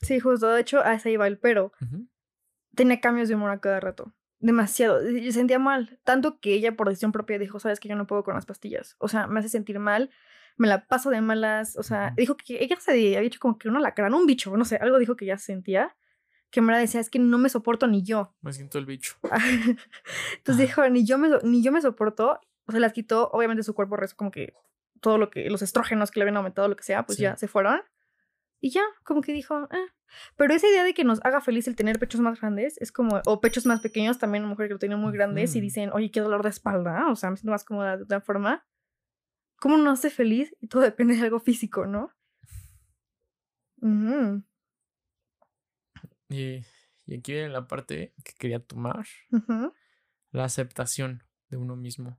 [0.03, 0.49] Sí, justo.
[0.49, 1.73] De hecho, a esa iba el pero.
[1.81, 2.09] Ujú.
[2.75, 4.13] Tenía cambios de humor a cada rato.
[4.41, 5.01] Demasiado.
[5.09, 6.01] Yo sentía mal.
[6.03, 8.97] Tanto que ella, por decisión propia, dijo: Sabes que yo no puedo con las pastillas.
[8.99, 10.11] O sea, me hace sentir mal.
[10.57, 13.69] me la paso de malas, o sea, dijo que ella se había hecho como que
[13.69, 15.97] una lacrán, un bicho, no sé, algo dijo que ya sentía,
[16.55, 18.33] que me decía, es que no me soporto ni yo.
[18.41, 19.17] Me siento el bicho.
[20.37, 23.75] Entonces dijo, ni yo me, ni yo me soporto, o sea, las quitó, obviamente su
[23.75, 24.55] cuerpo rezó como que
[25.01, 27.23] todo lo que, los estrógenos que le habían aumentado, lo que sea, pues Sí.
[27.25, 27.81] ya se fueron.
[28.61, 29.87] Y ya, como que dijo, "Ah".
[30.37, 33.21] Pero esa idea de que nos haga feliz el tener pechos más grandes es como,
[33.27, 35.65] o pechos más pequeños, también mujeres que lo tienen muy grandes y Ujú.
[35.65, 38.65] dicen, oye, qué dolor de espalda, o sea, me siento más cómoda de otra forma.
[39.59, 40.55] ¿Cómo no hace feliz?
[40.61, 42.13] Y todo depende de algo físico, ¿no?
[43.81, 44.43] Ujú,
[46.29, 46.65] Y,
[47.07, 49.73] y aquí viene la parte que quería tomar, ujú,
[50.31, 52.19] la aceptación de uno mismo.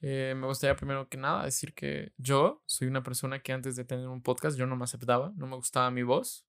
[0.00, 3.84] Eh, me gustaría primero que nada decir que yo soy una persona que antes de
[3.84, 6.44] tener un podcast yo no me aceptaba, no me gustaba mi voz.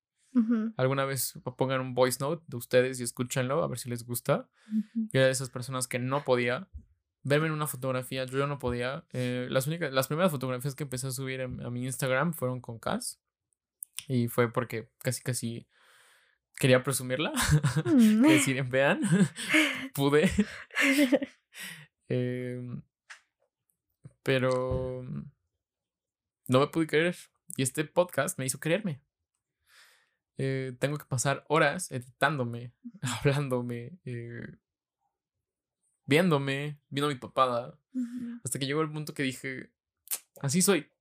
[0.78, 4.48] Alguna vez pongan un voice note de ustedes y escúchenlo a ver si les gusta.
[4.72, 5.10] ujú.
[5.12, 6.68] Yo era de esas personas que no podía
[7.24, 9.06] verme en una fotografía, yo no podía.
[9.14, 12.62] Eh, las únicas, las primeras fotografías que empecé a subir en- a mi Instagram fueron
[12.62, 13.20] con Cass.
[14.08, 15.68] Y fue porque casi casi
[16.60, 17.32] quería presumirla.
[17.86, 18.22] Mm.
[18.28, 19.02] que decir, vean,
[19.96, 20.30] pude.
[22.12, 22.82] Em,
[24.24, 25.04] pero
[26.48, 27.16] no me pude creer.
[27.56, 29.02] Y este podcast me hizo creerme.
[30.38, 34.56] Eh, tengo que pasar horas editándome, hablándome, eh,
[36.06, 37.78] viéndome, viendo mi papada.
[38.44, 39.70] Hasta que llegó el punto que dije,
[40.42, 40.92] así soy.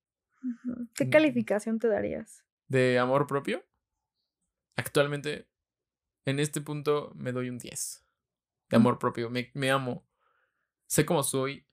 [0.95, 1.11] ¿Qué Mm.
[1.11, 2.45] calificación te darías?
[2.67, 3.65] De amor propio.
[4.77, 5.48] Actualmente,
[6.29, 8.05] en este punto, me doy un 10.
[8.71, 8.81] De Mm.
[8.81, 9.31] amor propio.
[9.31, 10.07] Me, me amo.
[10.87, 11.65] Sé cómo soy.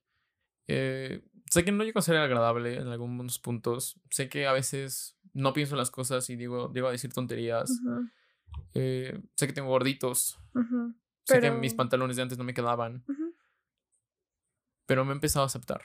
[0.68, 4.00] eh, sé que no llego a ser agradable en algunos puntos.
[4.10, 7.70] Sé que a veces no pienso en las cosas y digo, llego a decir tonterías.
[7.70, 8.10] Ujú,
[8.74, 10.40] eh, sé que tengo gorditos.
[10.56, 13.04] ujú, Sé que Pero- mis pantalones de antes no me quedaban.
[13.08, 13.36] ujú.
[14.88, 15.82] Pero me he empezado a aceptar.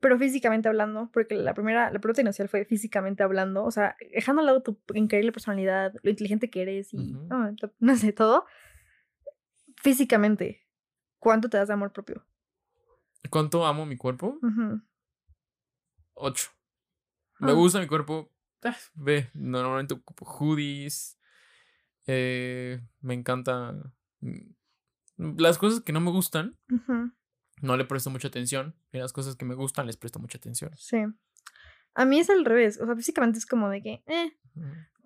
[0.00, 4.40] Pero físicamente hablando, porque la primera, la pregunta inicial fue físicamente hablando, o sea, dejando
[4.40, 8.46] al lado tu increíble personalidad, lo inteligente que eres y ah, no sé, todo.
[9.76, 10.66] Físicamente,
[11.18, 12.24] ¿cuánto te das de amor propio?
[13.30, 14.38] ¿Cuánto amo mi cuerpo?
[16.14, 16.50] 8.
[17.38, 17.54] Me Ah.
[17.54, 18.30] gusta mi cuerpo.
[18.62, 21.16] Ah, Ve, normalmente ocupo hoodies.
[22.06, 23.72] eh, me encanta.
[24.20, 24.54] mm,
[25.38, 27.12] Las cosas que no me gustan, ujú,
[27.60, 28.74] no le presto mucha atención.
[28.92, 30.70] Y las cosas que me gustan, les presto mucha atención.
[30.76, 30.98] Sí.
[31.94, 34.36] A mí es al revés, o sea, físicamente es como de que, eh,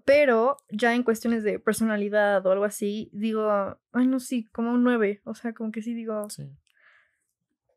[0.05, 3.51] pero ya en cuestiones de personalidad o algo así, digo,
[3.93, 6.45] ay, no, sí, como un 9, o sea, como que sí digo, Sí.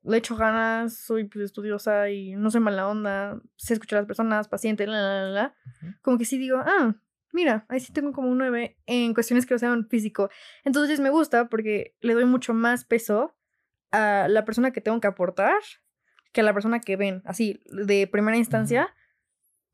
[0.03, 4.07] le echo ganas, soy pues, estudiosa y no soy mala onda, sé escuchar a las
[4.07, 5.55] personas, paciente, la, la, la, la.
[6.01, 6.95] Como que sí digo, ah,
[7.31, 10.29] mira, ahí sí tengo como un 9 en cuestiones que no sean físico.
[10.65, 13.36] Entonces me gusta porque le doy mucho más peso
[13.91, 15.55] a la persona que tengo que aportar
[16.33, 17.21] que a la persona que ven.
[17.25, 18.93] Así, de primera instancia,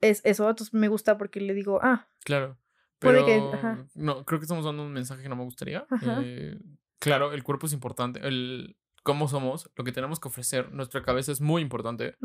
[0.01, 0.49] es eso.
[0.49, 2.57] Entonces me gusta porque le digo, ah, Claro.
[2.99, 3.85] Pero que- ajá.
[3.95, 5.85] no, creo que estamos dando un mensaje que no me gustaría.
[6.23, 6.57] Eh,
[6.99, 8.25] claro, el cuerpo es importante.
[8.25, 12.15] El cómo somos, lo que tenemos que ofrecer, nuestra cabeza es muy importante,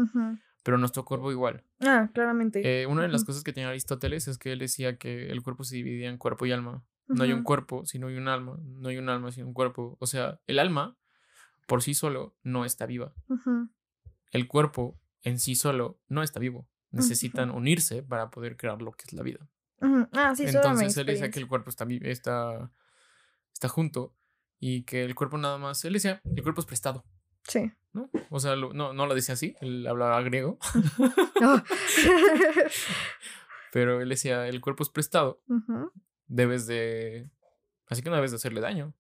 [0.63, 1.65] pero nuestro cuerpo igual.
[1.81, 2.83] ah, claramente.
[2.83, 5.65] Eh, una de las cosas que tenía Aristóteles es que él decía que el cuerpo
[5.65, 6.85] se dividía en cuerpo y alma.
[7.09, 8.57] No hay un cuerpo, sino hay un alma.
[8.63, 9.97] No hay un alma, sino un cuerpo.
[9.99, 10.97] O sea, el alma
[11.69, 13.15] por sí solo no está viva.
[14.33, 16.67] El cuerpo en sí solo no está vivo.
[16.91, 19.47] Necesitan unirse para poder crear lo que es la vida.
[20.13, 22.73] Ah, sí, Entonces él decía que el cuerpo está, está,
[23.53, 24.17] está junto
[24.59, 27.05] y que el cuerpo nada más, él decía, el cuerpo es prestado,
[27.47, 27.71] Sí.
[27.93, 28.11] ¿no?
[28.31, 30.59] O sea, lo- no, no lo decía así, él hablaba griego,
[31.41, 31.63] Oh.
[33.73, 35.41] pero él decía, el cuerpo es prestado,
[36.27, 37.31] debes de,
[37.87, 38.95] así que no debes de hacerle daño.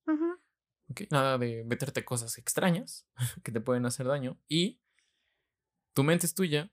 [0.90, 1.02] ¿Ok?
[1.10, 3.06] Nada de meterte cosas extrañas
[3.42, 4.80] que te pueden hacer daño y
[5.94, 6.70] tu mente es tuya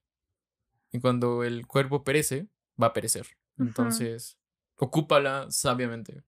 [0.92, 2.48] y cuando el cuerpo perece,
[2.82, 3.28] va a perecer.
[3.58, 4.38] Entonces,
[4.78, 6.24] ocúpala sabiamente.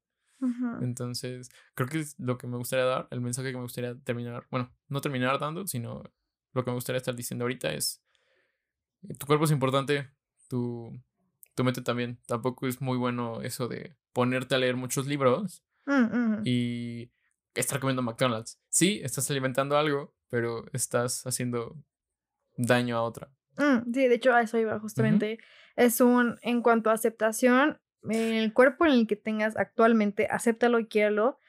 [0.82, 4.46] Entonces, creo que es lo que me gustaría dar, el mensaje que me gustaría terminar,
[4.52, 6.04] bueno, no terminar dando, sino
[6.54, 8.04] lo que me gustaría estar diciendo ahorita es,
[9.04, 10.10] eh, tu cuerpo es importante,
[10.48, 10.92] tu,
[11.56, 12.20] tu mente también.
[12.28, 16.42] Tampoco es muy bueno eso de ponerte a leer muchos libros Mm, mm.
[16.44, 17.10] y
[17.60, 18.60] estar comiendo McDonald's.
[18.70, 21.76] Sí, estás alimentando algo, pero estás haciendo
[22.56, 23.30] daño a otra.
[23.58, 25.40] Mm, sí, de hecho a eso iba justamente.
[25.76, 27.80] Es un, en cuanto a aceptación,
[28.10, 31.40] el cuerpo en el que tengas actualmente, acéptalo y quiéralo,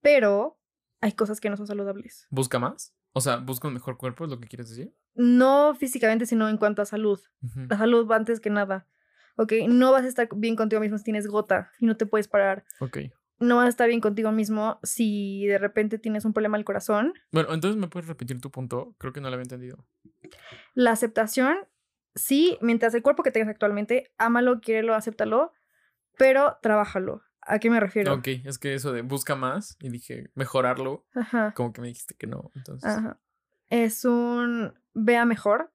[0.00, 0.58] pero
[1.00, 2.26] hay cosas que no son saludables.
[2.30, 2.94] ¿Busca más?
[3.12, 4.94] O sea, busca un mejor cuerpo, es lo que quieres decir.
[5.14, 7.20] No físicamente, sino en cuanto a salud.
[7.68, 8.86] La salud va antes que nada.
[9.36, 9.52] ¿Ok?
[9.68, 12.64] No vas a estar bien contigo mismo si tienes gota y no te puedes parar.
[12.78, 12.98] Ok.
[13.40, 17.14] No vas a estar bien contigo mismo si de repente tienes un problema al corazón.
[17.32, 18.94] Bueno, entonces me puedes repetir tu punto.
[18.98, 19.86] Creo que no lo había entendido.
[20.74, 21.56] La aceptación
[22.14, 25.52] sí, mientras el cuerpo que tengas actualmente, ámalo, quiérelo, acéptalo,
[26.16, 27.22] pero trabájalo.
[27.42, 28.12] ¿A qué me refiero?
[28.12, 31.54] Ok, es que eso de busca más y dije mejorarlo, Ajá.
[31.54, 32.50] como que me dijiste que no.
[32.54, 33.18] Entonces, Ajá.
[33.70, 35.72] Es un vea mejor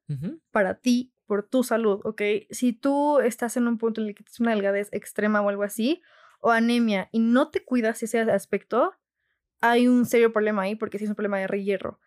[0.51, 2.21] para ti, por tu salud, ¿ok?
[2.51, 5.63] Si tú estás en un punto en el que tienes una delgadez extrema o algo
[5.63, 6.03] así,
[6.45, 8.93] o anemia, y no te cuidas ese aspecto,
[9.61, 11.99] hay un serio problema ahí porque sí es un problema de hierro.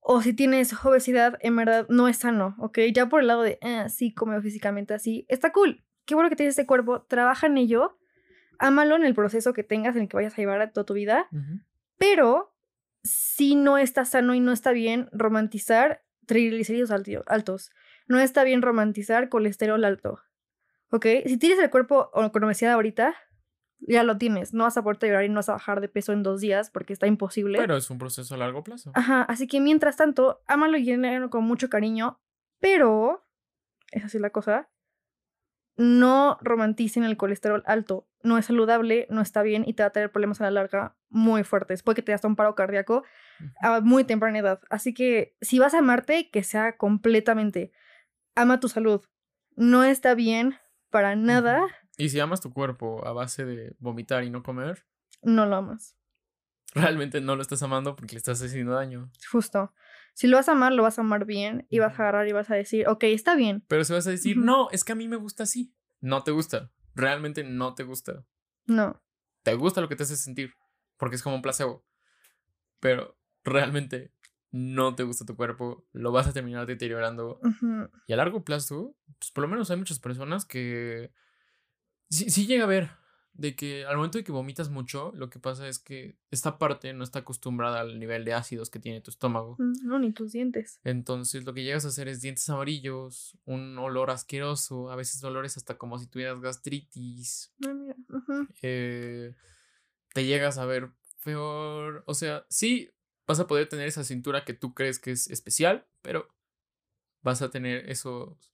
[0.00, 2.80] O si tienes obesidad, en verdad no es sano, ¿ok?
[2.92, 5.82] Ya por el lado de, ah, sí, come físicamente así, está cool.
[6.04, 7.98] Qué bueno que tienes este cuerpo, trabaja en ello,
[8.58, 10.92] ámalo en el proceso que tengas, en el que vayas a llevar a toda tu
[10.92, 11.30] vida,
[11.96, 12.54] pero
[13.02, 17.70] si no está sano y no está bien romantizar triglicéridos altos.
[18.08, 20.20] No está bien romantizar colesterol alto.
[20.90, 21.06] ¿Ok?
[21.24, 23.14] Si tienes el cuerpo con obesidad ahorita,
[23.80, 24.54] ya lo tienes.
[24.54, 26.70] No vas a poder llorar y no vas a bajar de peso en dos días
[26.70, 27.58] porque está imposible.
[27.58, 28.92] Pero es un proceso a largo plazo.
[28.94, 32.20] Ajá, así que mientras tanto, ámalo y llénalo con mucho cariño,
[32.60, 33.26] pero,
[33.90, 34.70] esa sí es la cosa,
[35.76, 38.08] no romanticen el colesterol alto.
[38.22, 40.96] No es saludable, no está bien y te va a tener problemas a la larga
[41.10, 41.82] muy fuertes.
[41.82, 43.04] Puede que te hasta un paro cardíaco
[43.60, 44.60] a muy temprana edad.
[44.70, 47.72] Así que si vas a amarte, que sea completamente.
[48.34, 49.04] Ama tu salud.
[49.56, 50.56] No está bien
[50.90, 51.60] para nada,
[51.96, 54.84] Y si amas tu cuerpo a base de vomitar y no comer,
[55.22, 55.96] no lo amas.
[56.74, 59.10] realmente no lo estás amando porque le estás haciendo daño.
[59.30, 59.72] Justo.
[60.12, 62.32] Si lo vas a amar, lo vas a amar bien y vas a agarrar y
[62.32, 63.64] vas a decir, ok, está bien.
[63.68, 65.74] Pero si vas a decir, no, es que a mí me gusta así.
[66.00, 66.70] No te gusta.
[66.94, 68.24] Realmente no te gusta.
[68.66, 69.02] No.
[69.42, 70.54] Te gusta lo que te hace sentir.
[70.96, 71.84] Porque es como un placebo.
[72.78, 74.12] Pero realmente
[74.52, 75.84] no te gusta tu cuerpo.
[75.92, 77.40] Lo vas a terminar deteriorando.
[78.06, 81.10] Y a largo plazo, pues por lo menos hay muchas personas que
[82.10, 82.90] sí, sí llega a ver
[83.32, 86.92] de que al momento de que vomitas mucho, lo que pasa es que esta parte
[86.92, 89.56] no está acostumbrada al nivel de ácidos que tiene tu estómago.
[89.58, 90.78] Mm, No, ni tus dientes.
[90.84, 95.56] Entonces lo que llegas a hacer es dientes amarillos, un olor asqueroso, a veces olores
[95.56, 97.96] hasta como si tuvieras gastritis, Ah, mira.
[98.62, 99.34] eh,
[100.12, 100.90] te llegas a ver
[101.24, 102.90] peor, o sea, sí
[103.26, 106.28] vas a poder tener esa cintura que tú crees que es especial, pero
[107.22, 108.52] vas a tener esos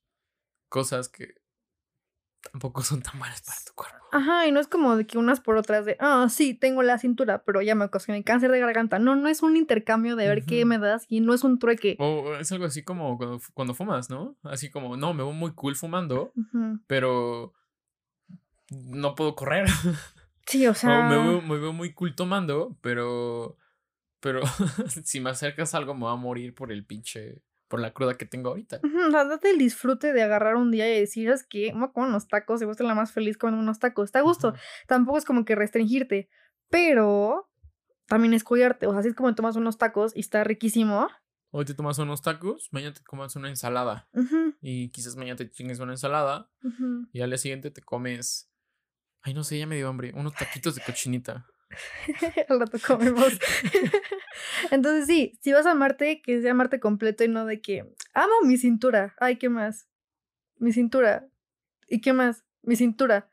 [0.69, 1.35] cosas que
[2.49, 3.97] tampoco son tan buenas para tu cuerpo.
[4.11, 6.97] Ajá, y no es como de que unas por otras de, ah, sí, tengo la
[6.97, 8.99] cintura, pero ya me ocasioné cáncer de garganta.
[8.99, 11.95] No, no es un intercambio de ver qué me das y no es un trueque.
[11.99, 14.35] O es algo así como cuando, cuando fumas, ¿no?
[14.43, 16.33] Así como, no, me veo muy cool fumando,
[16.87, 17.53] pero
[18.69, 19.67] no puedo correr.
[20.47, 20.99] Sí, o sea.
[20.99, 23.57] O me veo, me veo muy cool tomando, pero.
[24.19, 24.41] Pero
[25.03, 27.41] si me acercas algo, me va a morir por el pinche.
[27.71, 28.81] Por la cruda que tengo ahorita.
[28.83, 31.89] Ujú, O sea, date el disfrute de agarrar un día y decir, es que me
[31.91, 34.09] comer unos tacos a ser la más feliz comiendo unos tacos.
[34.09, 34.53] Está a gusto.
[34.87, 36.29] Tampoco es como que restringirte,
[36.69, 37.49] pero
[38.07, 38.87] también es cuidarte.
[38.87, 41.07] O sea, así es como tomas unos tacos y está riquísimo.
[41.51, 44.09] Hoy te tomas unos tacos, mañana te comas una ensalada.
[44.59, 46.51] Y quizás mañana te chingues una ensalada.
[47.13, 48.51] Y al día siguiente te comes.
[49.21, 50.11] Ay, no sé, ya me dio hambre.
[50.13, 51.45] Unos taquitos de cochinita.
[52.49, 53.39] Al rato comemos.
[54.71, 58.33] Entonces, sí, si vas a amarte, que sea amarte completo y no de que amo
[58.43, 59.15] mi cintura.
[59.19, 59.87] Ay, ¿qué más?
[60.57, 61.27] Mi cintura.
[61.87, 62.43] ¿Y qué más?
[62.61, 63.29] Mi cintura.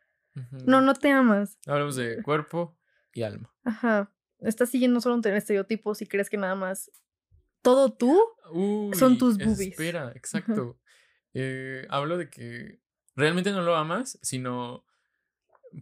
[0.66, 1.58] No, no te amas.
[1.66, 2.78] Hablamos de cuerpo
[3.12, 3.52] y alma.
[3.64, 4.12] Ajá.
[4.40, 6.90] Estás siguiendo solo un estereotipos y crees que nada más
[7.62, 8.18] todo tú.
[8.94, 9.72] Son tus boobies.
[9.72, 10.78] Espera, exacto.
[11.34, 12.80] Eh, hablo de que
[13.14, 14.84] realmente no lo amas, sino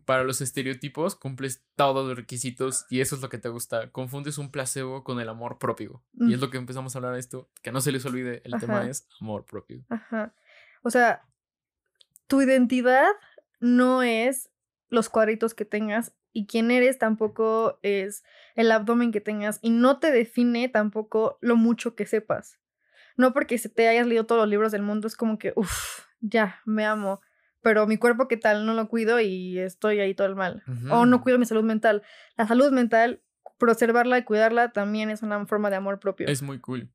[0.05, 3.91] para los estereotipos cumples todos los requisitos y eso es lo que te gusta.
[3.91, 6.03] Confundes un placebo con el amor propio.
[6.19, 8.59] Y es lo que empezamos a hablar de esto, que no se les olvide, el
[8.59, 9.85] tema es amor propio.
[9.89, 10.35] Ajá.
[10.83, 11.23] O sea,
[12.27, 13.11] tu identidad
[13.61, 14.51] no es
[14.89, 18.25] los cuadritos que tengas y quién eres tampoco es
[18.55, 22.59] el abdomen que tengas y no te define tampoco lo mucho que sepas.
[23.17, 26.07] No porque se te hayas leído todos los libros del mundo es como que, uff,
[26.21, 27.21] ya, me amo.
[27.67, 28.65] Pero mi cuerpo, ¿qué tal?
[28.65, 30.63] No lo cuido y estoy ahí todo el mal.
[30.89, 32.05] O no cuido mi salud mental.
[32.37, 33.25] La salud mental,
[33.59, 36.29] preservarla y cuidarla también es una forma de amor propio.
[36.29, 36.89] Es muy cool.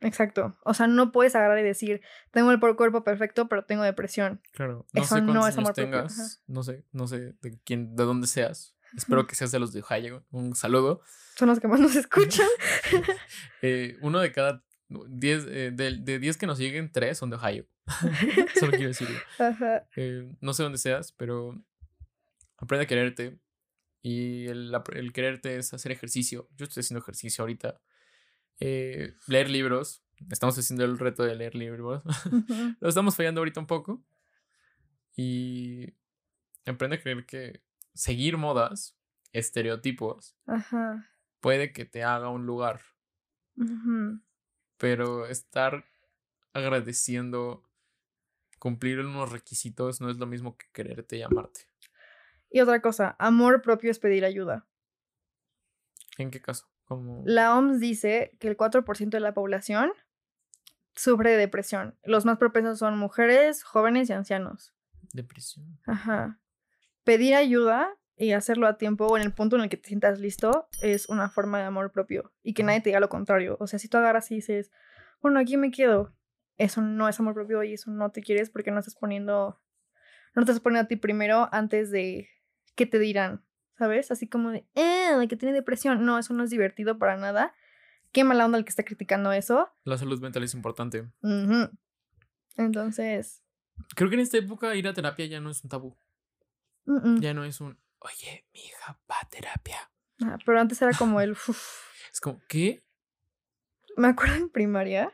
[0.00, 0.56] Exacto.
[0.64, 2.00] O sea, no puedes agarrar y decir,
[2.32, 4.42] tengo el por- cuerpo perfecto, pero tengo depresión.
[4.50, 4.86] Claro.
[4.92, 6.42] No Eso sé no es amor propio, tengas.
[6.48, 8.74] No sé, no sé de quién, de dónde seas.
[8.96, 10.24] Espero que seas de los de Ohio.
[10.32, 11.00] Un saludo.
[11.36, 12.48] Son los que más nos escuchan.
[13.62, 17.36] Eh, uno de cada 10, eh, de, de 10 que nos siguen, 3 son de
[17.36, 17.66] Ohio.
[18.58, 19.18] Solo quiero decirlo.
[19.38, 19.86] Ajá.
[19.96, 21.62] Eh, no sé dónde seas, pero
[22.56, 23.38] aprende a quererte.
[24.02, 26.48] Y el, el quererte es hacer ejercicio.
[26.56, 27.80] Yo estoy haciendo ejercicio ahorita.
[28.60, 30.02] Eh, leer libros.
[30.30, 32.02] Estamos haciendo el reto de leer libros.
[32.80, 34.02] Lo estamos fallando ahorita un poco.
[35.16, 35.94] Y
[36.66, 37.62] aprende a creer que
[37.94, 38.96] seguir modas,
[39.32, 41.08] estereotipos, Ajá.
[41.40, 42.80] puede que te haga un lugar.
[43.56, 44.20] Ujú.
[44.84, 45.86] Pero estar
[46.52, 47.64] agradeciendo
[48.58, 51.62] cumplir unos requisitos no es lo mismo que quererte y amarte.
[52.50, 54.66] Y otra cosa, amor propio es pedir ayuda.
[56.18, 56.68] ¿En qué caso?
[56.84, 57.22] Como...
[57.24, 59.90] La OMS dice que el 4% de la población
[60.94, 61.98] sufre de depresión.
[62.04, 64.74] Los más propensos son mujeres, jóvenes y ancianos.
[65.14, 65.80] Depresión.
[65.86, 66.38] Ajá.
[67.04, 70.20] Pedir ayuda y hacerlo a tiempo o en el punto en el que te sientas
[70.20, 73.56] listo es una forma de amor propio y que nadie te diga lo contrario.
[73.60, 74.70] O sea, si tú agarras y dices,
[75.20, 76.14] bueno, aquí me quedo,
[76.56, 79.60] eso no es amor propio y eso no te quieres porque no estás poniendo,
[80.34, 82.28] no te estás poniendo a ti primero antes de
[82.76, 83.44] que te dirán,
[83.76, 84.10] ¿sabes?
[84.10, 86.04] Así como de, eh, la que tiene depresión.
[86.04, 87.54] No, eso no es divertido para nada.
[88.12, 89.68] Qué mala onda el que está criticando eso.
[89.82, 91.10] La salud mental es importante.
[92.56, 93.44] Entonces,
[93.96, 95.96] Creo que en esta época ir a terapia ya no es un tabú.
[97.20, 99.90] Ya no es un, oye, mi hija va a terapia.
[100.22, 102.10] Ah, pero antes era como el, uf.
[102.12, 102.82] Es como, ¿qué?
[103.96, 105.12] me acuerdo en primaria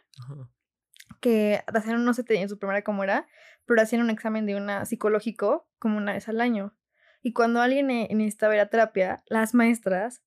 [1.21, 3.29] que hacían, no sé en su primaria cómo era,
[3.67, 6.75] pero hacían un examen de una psicológico como una vez al año.
[7.23, 10.23] Y cuando alguien ne- necesitaba ir a terapia, las maestras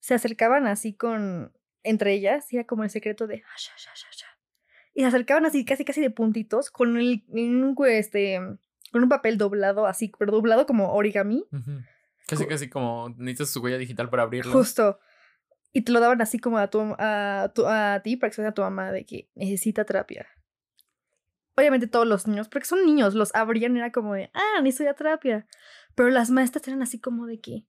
[0.00, 3.94] se acercaban así con, entre ellas, y era como el secreto de, "Ah, sha, sha,
[3.94, 4.26] sha, sha".
[4.94, 8.40] y se acercaban así casi casi de puntitos con el, un, este,
[8.92, 11.44] con un papel doblado así, pero doblado como origami.
[12.28, 14.52] Casi, casi como necesitas su huella digital para abrirlo.
[14.52, 15.00] justo.
[15.72, 18.46] Y te lo daban así como a, tu, a, tu- a ti para que se
[18.46, 20.28] a tu mamá de que necesita terapia.
[21.56, 24.94] Obviamente todos los niños, porque son niños, los abrían y era como de, ah, necesito
[24.94, 25.46] terapia.
[25.94, 27.66] Pero las maestras eran así como de que...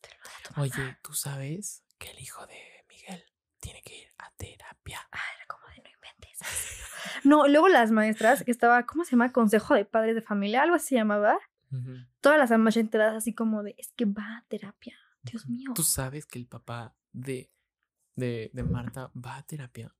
[0.00, 0.62] "Te lo da tu mamá".
[0.62, 3.24] Oye, ¿tú sabes que el hijo de Miguel
[3.60, 5.00] tiene que ir a terapia?
[5.10, 5.61] Ah, era como
[6.42, 6.82] no inventes.
[7.04, 7.20] en serio".
[7.24, 9.32] No, luego las maestras, que estaba, ¿cómo se llama?
[9.32, 11.38] Consejo de padres de familia, algo así se llamaba.
[12.20, 14.94] Todas las ya enteradas así como de, es que va a terapia.
[15.22, 15.72] Dios mío.
[15.74, 17.50] ¿Tú sabes que el papá de,
[18.14, 19.94] de, de Marta va a terapia?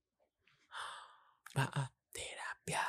[1.57, 2.81] Va a terapia.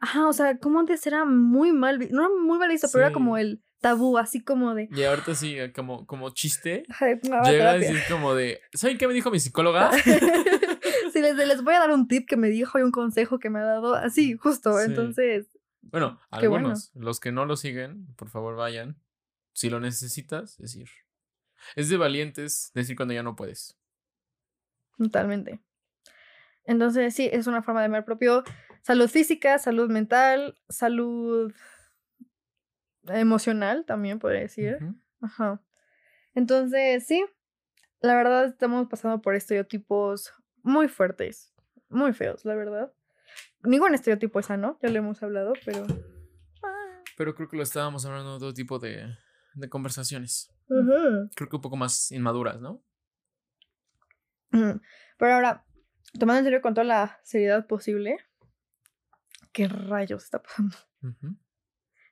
[0.00, 3.12] Ajá, o sea, como antes era muy mal, no era muy mal visto, pero era
[3.12, 7.36] como el tabú, así como de, Y ahorita sí, eh, como, como chiste, "Ay, no,
[7.36, 8.00] va a llega terapia".
[8.00, 9.90] es como de, ¿saben qué me dijo mi psicóloga?
[11.20, 13.58] les, les voy a dar un tip que me dijo y un consejo que me
[13.60, 13.94] ha dado.
[13.94, 14.78] Así, justo.
[14.78, 14.84] Sí.
[14.86, 15.48] Entonces,
[15.82, 18.96] Bueno, algunos, los que no lo siguen, por favor vayan.
[19.52, 20.88] Si lo necesitas, decir.
[21.76, 23.76] Es de valientes decir cuando ya no puedes.
[24.96, 25.60] totalmente.
[26.64, 28.44] Entonces, sí, es una forma de amor propio.
[28.82, 31.52] Salud física, salud mental, salud
[33.04, 34.78] emocional, también podría decir.
[35.20, 35.60] Ajá.
[36.34, 37.24] Entonces, sí,
[38.00, 40.32] la verdad estamos pasando por estereotipos
[40.62, 41.54] muy fuertes,
[41.88, 42.92] muy feos, la verdad.
[43.62, 45.86] Ningún estereotipo es sano, ya lo hemos hablado, pero...
[47.16, 49.14] Pero creo que lo estábamos hablando de otro tipo de,
[49.54, 50.50] de conversaciones.
[50.66, 52.82] Creo que un poco más inmaduras, ¿no?
[54.52, 54.80] Ujú.
[55.18, 55.66] Pero ahora,
[56.18, 58.18] tomando en serio con toda la seriedad posible,
[59.52, 60.76] ¿qué rayos está pasando?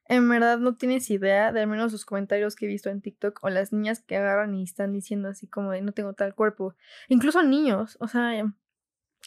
[0.09, 3.41] En verdad no tienes idea de al menos los comentarios que he visto en TikTok
[3.43, 6.75] o las niñas que agarran y están diciendo así como de no tengo tal cuerpo.
[7.09, 8.55] Incluso niños, o sea, em,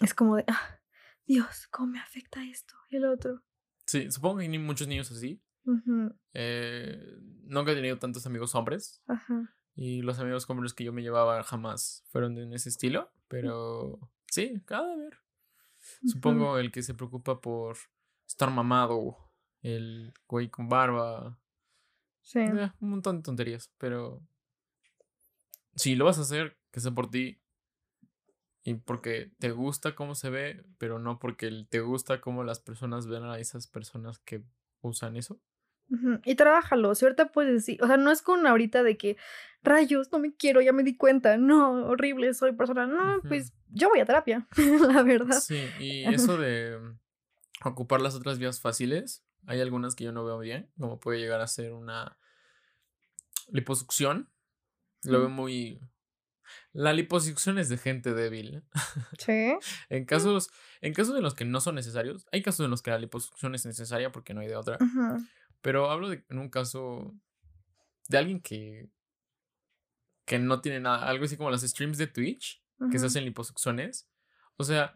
[0.01, 0.79] es como de, ah,
[1.25, 3.43] Dios, ¿cómo me afecta esto y el otro?
[3.85, 5.41] Sí, supongo que hay muchos niños así.
[6.33, 9.03] Eh, nunca he tenido tantos amigos hombres.
[9.07, 9.55] Ajá.
[9.75, 13.11] Y los amigos hombres que yo me llevaba jamás fueron en ese estilo.
[13.27, 15.19] Pero sí, cada ver.
[16.01, 16.09] ujú.
[16.09, 17.77] Supongo el que se preocupa por
[18.27, 19.30] estar mamado,
[19.61, 21.37] el güey con barba,
[22.21, 22.39] Sí.
[22.39, 24.21] eh, un montón de tonterías, pero
[25.75, 27.39] si lo vas a hacer, que sea por ti
[28.63, 33.07] y porque te gusta cómo se ve, pero no porque te gusta cómo las personas
[33.07, 34.43] ven a esas personas que
[34.81, 35.39] usan eso.
[36.23, 36.95] Y trabájalo.
[36.95, 39.17] Si ahorita puedes decir, o sea, no es con ahorita de que
[39.61, 41.35] rayos, no me quiero, ya me di cuenta.
[41.35, 42.87] No, horrible, soy persona.
[42.87, 44.47] No, pues yo voy a terapia,
[44.95, 45.39] la verdad.
[45.41, 46.79] Sí, y eso de
[47.65, 51.41] ocupar las otras vías fáciles, hay algunas que yo no veo bien, como puede llegar
[51.41, 52.17] a ser una
[53.49, 54.29] liposucción.
[55.03, 55.33] Lo veo Mm.
[55.33, 55.79] muy...
[56.73, 58.63] La liposucción es de gente débil.
[59.19, 59.53] Sí.
[59.89, 60.49] En casos,
[60.81, 63.55] en casos en los que no son necesarios, hay casos en los que la liposucción
[63.55, 64.77] es necesaria porque no hay de otra.
[65.61, 67.13] Pero hablo de en un caso
[68.09, 68.89] de alguien que
[70.25, 74.07] que no tiene nada, algo así como las streams de Twitch, que se hacen liposucciones.
[74.55, 74.95] O sea,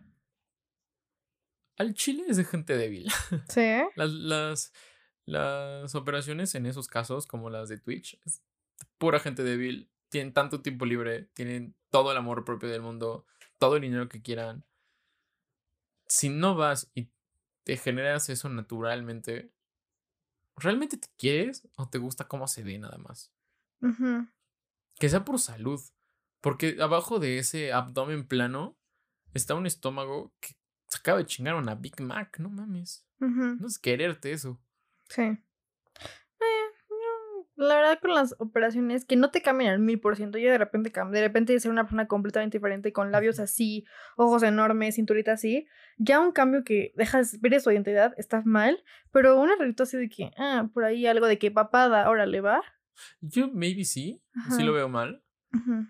[1.77, 3.11] al chile es de gente débil.
[3.49, 3.71] Sí.
[3.95, 4.73] Las, las,
[5.25, 8.41] las operaciones en esos casos, como las de Twitch, es
[8.97, 9.89] pura gente débil.
[10.09, 13.25] Tienen tanto tiempo libre, tienen todo el amor propio del mundo,
[13.57, 14.63] todo el dinero que quieran.
[16.07, 17.09] Si no vas y
[17.63, 19.51] te generas eso naturalmente,
[20.55, 23.31] ¿realmente te quieres o te gusta cómo se ve nada más?
[24.99, 25.81] Que sea por salud.
[26.41, 28.77] Porque abajo de ese abdomen plano
[29.33, 30.55] está un estómago que
[30.95, 33.05] Se acaba de chingar una Big Mac, no mames.
[33.19, 34.61] No es quererte eso.
[35.09, 35.23] Sí.
[35.23, 35.37] Eh,
[36.89, 40.49] no, la verdad con las operaciones que no te cambian al mil por ciento, yo
[40.49, 43.83] de repente de repente ser una persona completamente diferente con labios así,
[44.15, 45.67] ojos enormes, cinturita así,
[45.97, 48.81] ya un cambio que dejas ver su identidad está mal,
[49.11, 52.61] pero un arreglito así de que, ah, por ahí algo de que papada, órale, va.
[53.19, 54.63] Yo maybe sí, sí Ajá.
[54.63, 55.24] lo veo mal.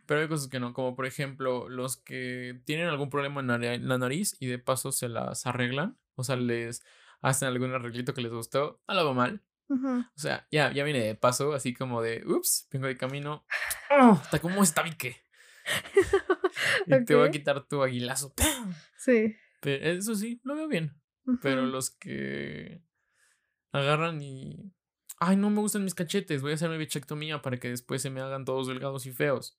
[0.05, 3.57] Pero hay cosas que no, como por ejemplo los que tienen algún problema en la
[3.57, 6.84] nari- la nariz y de paso se las arreglan, o sea, les
[7.22, 9.41] hacen algún arreglito que les gustó, no lo mal.
[9.68, 13.45] O sea, ya, ya viene de paso, así como de, ups, vengo de camino.
[13.89, 14.20] ¡Oh!
[14.24, 15.18] Está como esta tabique.
[16.88, 18.34] Y te voy a quitar tu aguilazo.
[18.36, 18.74] ¡Pam!
[18.97, 19.36] Sí.
[19.61, 20.93] Pero eso sí, lo veo bien.
[21.41, 22.84] Pero los que
[23.72, 24.72] agarran y.
[25.18, 26.41] Ay, no me gustan mis cachetes.
[26.41, 29.57] Voy a hacerme bichectomía para que después se me hagan todos delgados y feos.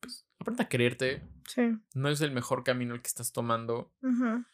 [0.00, 1.22] Pues aprende a quererte.
[1.46, 1.78] Sí.
[1.94, 3.92] No es el mejor camino el que estás tomando.
[4.02, 4.44] ujú.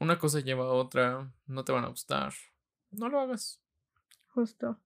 [0.00, 1.32] Una cosa lleva a otra.
[1.46, 2.32] No te van a gustar.
[2.90, 3.60] No lo hagas.
[4.28, 4.78] Justo.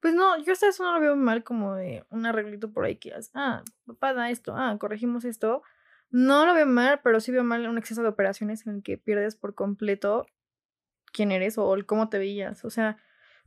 [0.00, 2.96] Pues no, yo hasta eso no lo veo mal como de un arreglito por ahí
[2.96, 5.62] que haces, ah, papá da esto, ah, corregimos esto.
[6.10, 8.98] No lo veo mal, pero sí veo mal un exceso de operaciones en el que
[8.98, 10.26] pierdes por completo
[11.14, 12.64] quién eres o el cómo te veías.
[12.64, 12.98] O sea,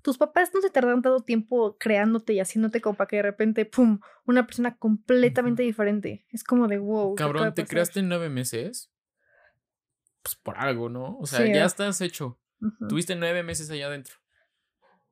[0.01, 3.65] tus papás no se tardan tanto tiempo creándote y haciéndote como para que de repente,
[3.65, 6.26] pum, una persona completamente diferente.
[6.32, 7.15] Es como de wow.
[7.15, 7.70] ¿qué acaba Cabrón, te pasar?".
[7.76, 8.91] creaste en nueve meses.
[10.24, 11.18] Pues por algo, ¿no?
[11.20, 11.65] O sea, Sí, ya ¿eh?
[11.65, 12.39] estás hecho.
[12.61, 12.88] Ujú.
[12.88, 14.15] Tuviste nueve meses allá adentro.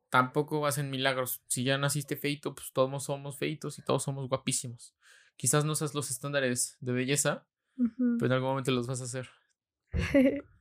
[0.09, 1.41] Tampoco hacen milagros.
[1.47, 4.95] Si ya naciste feito, pues todos somos feitos y todos somos guapísimos.
[5.35, 7.45] Quizás no seas los estándares de belleza,
[7.77, 8.17] Ujú.
[8.17, 9.29] pero en algún momento los vas a hacer.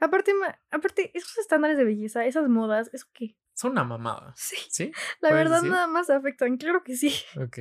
[0.00, 0.32] aparte,
[0.70, 3.36] aparte, esos estándares de belleza, esas modas, ¿eso qué?
[3.54, 4.32] Son una mamada.
[4.36, 4.56] Sí.
[4.70, 4.92] ¿Sí?
[5.20, 5.70] La ¿Puedes verdad, decir?
[5.72, 7.14] nada más afectan, claro que sí.
[7.36, 7.58] Ok.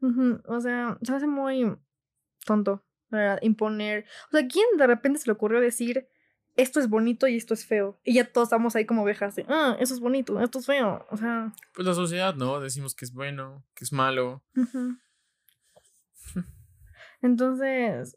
[0.00, 1.76] Ujú, O sea, se hace muy
[2.46, 4.06] tonto, la verdad, imponer.
[4.28, 6.08] O sea, ¿quién de repente se le ocurrió decir
[6.56, 8.00] esto es bonito y esto es feo?
[8.04, 11.06] Y ya todos estamos ahí como ovejas de, ah, eso es bonito, esto es feo.
[11.10, 12.60] O sea, Pues la sociedad, ¿no?
[12.60, 14.42] Decimos que es bueno, que es malo.
[14.56, 14.96] ujú.
[17.22, 18.16] entonces,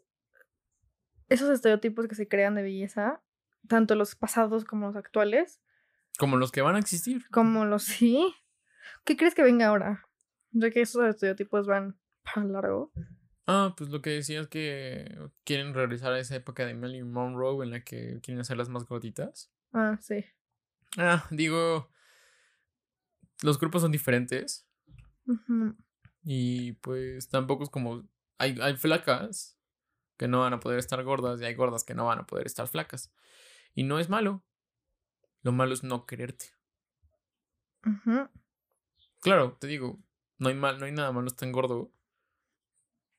[1.28, 3.22] esos estereotipos que se crean de belleza,
[3.68, 5.60] tanto los pasados como los actuales,
[6.18, 7.26] Como los que van a existir.
[7.30, 8.34] como los sí,
[9.04, 10.08] ¿qué crees que venga ahora?
[10.52, 12.92] Ya que esos estereotipos van para largo.
[13.46, 17.70] Ah, pues lo que decías que quieren regresar a esa época de Marilyn Monroe en
[17.72, 19.50] la que quieren hacerlas más gorditas.
[19.72, 20.24] Ah, sí.
[20.96, 21.90] Ah, digo,
[23.42, 24.66] los grupos son diferentes
[26.22, 28.08] y pues tampoco es como
[28.38, 29.58] hay, hay flacas
[30.16, 32.46] que no van a poder estar gordas y hay gordas que no van a poder
[32.46, 33.12] estar flacas.
[33.74, 34.44] Y no es malo.
[35.42, 36.46] Lo malo es no quererte.
[39.20, 39.98] Claro, te digo,
[40.38, 41.92] no hay mal, no hay nada malo estar gordo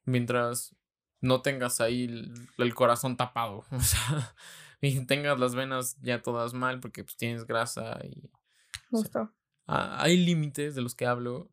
[0.05, 0.75] mientras
[1.21, 4.35] no tengas ahí el, el corazón tapado, o sea,
[4.81, 9.33] y tengas las venas ya todas mal porque pues tienes grasa y o sea, Justo.
[9.65, 11.51] hay límites de los que hablo.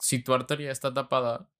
[0.00, 1.50] Si tu arteria está tapada,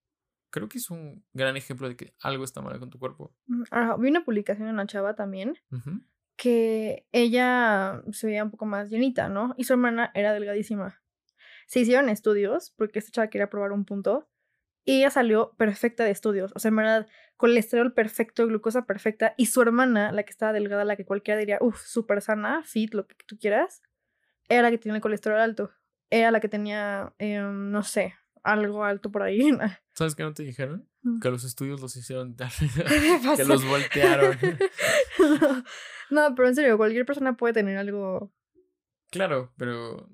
[0.51, 3.35] creo que es un gran ejemplo de que algo está mal con tu cuerpo.
[3.47, 5.57] Mm, Ajá, vi una publicación de una chava también.
[6.41, 9.55] Que ella se veía un poco más llenita, ¿no?
[9.59, 11.03] Y su hermana era delgadísima.
[11.67, 14.27] Se hicieron estudios porque esta chava quería probar un punto
[14.87, 16.51] y ella salió perfecta de estudios.
[16.55, 19.35] O sea, en verdad, colesterol perfecto, glucosa perfecta.
[19.37, 22.95] Y su hermana, la que estaba delgada, la que cualquiera diría, uff, súper sana, fit,
[22.95, 23.83] lo que tú quieras,
[24.49, 25.73] era la que tenía el colesterol alto.
[26.09, 29.41] Era la que tenía, em, no sé, algo alto por ahí.
[29.95, 30.89] ¿Sabes qué no te dijeron?
[31.03, 31.21] Mm.
[31.21, 32.37] Que los estudios los hicieron
[33.37, 34.39] que los voltearon.
[36.11, 38.33] no, pero en serio, cualquier persona puede tener algo.
[39.11, 40.09] Claro, pero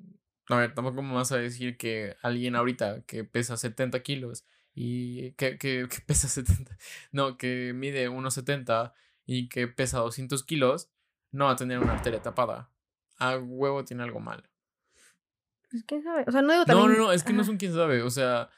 [0.48, 5.32] a ver, tampoco me vas a decir que alguien ahorita que pesa 70 kilos y
[5.32, 6.76] que, que, que pesa 70,
[7.12, 8.92] no, que mide 1,70
[9.24, 10.90] y que pesa 200 kilos,
[11.32, 12.70] no va a tener una arteria tapada.
[13.18, 14.48] A huevo tiene algo mal.
[15.70, 16.24] Pues quién sabe.
[16.26, 16.92] O sea, no digo No, también.
[16.98, 18.50] no, no, es que no un quién sabe, o sea,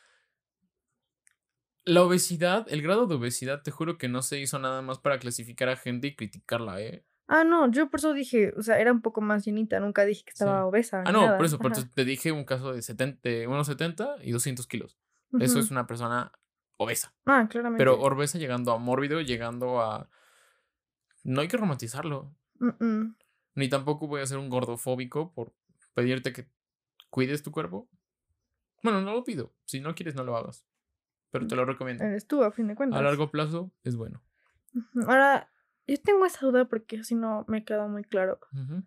[1.84, 5.18] la obesidad, el grado de obesidad, te juro que no se hizo nada más para
[5.18, 7.04] clasificar a gente y criticarla, ¿eh?
[7.28, 10.22] Ah, no, yo por eso dije, o sea, era un poco más llenita, nunca dije
[10.24, 10.68] que estaba Sí.
[10.68, 11.02] obesa.
[11.06, 11.36] Ah, no, nada.
[11.36, 14.98] por eso, por eso te dije un caso de 70, de 1,70 y 200 kilos.
[15.38, 16.32] Eso es una persona
[16.78, 17.14] obesa.
[17.26, 17.78] Ah, claramente.
[17.78, 20.08] Pero obesa llegando a mórbido, llegando a...
[21.22, 22.34] No hay que romantizarlo.
[22.60, 23.16] Mm, mm.
[23.56, 25.52] Ni tampoco voy a ser un gordofóbico por
[25.92, 26.48] pedirte que
[27.10, 27.88] cuides tu cuerpo.
[28.82, 29.52] Bueno, no lo pido.
[29.64, 30.64] Si no quieres, no lo hagas.
[31.30, 32.04] Pero te lo recomiendo.
[32.04, 32.98] Eres tú, a fin de cuentas.
[32.98, 34.22] A largo plazo es bueno.
[35.06, 35.50] Ahora,
[35.86, 38.38] yo tengo esa duda porque así no me queda muy claro.
[38.52, 38.82] Ujú.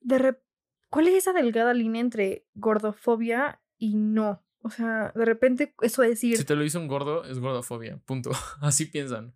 [0.00, 0.42] De rep-
[0.90, 4.44] ¿Cuál es esa delgada línea entre gordofobia y no?
[4.60, 6.36] O sea, de repente eso de decir.
[6.36, 7.96] Si te lo hizo un gordo, es gordofobia.
[8.04, 8.30] Punto.
[8.60, 9.34] Así piensan.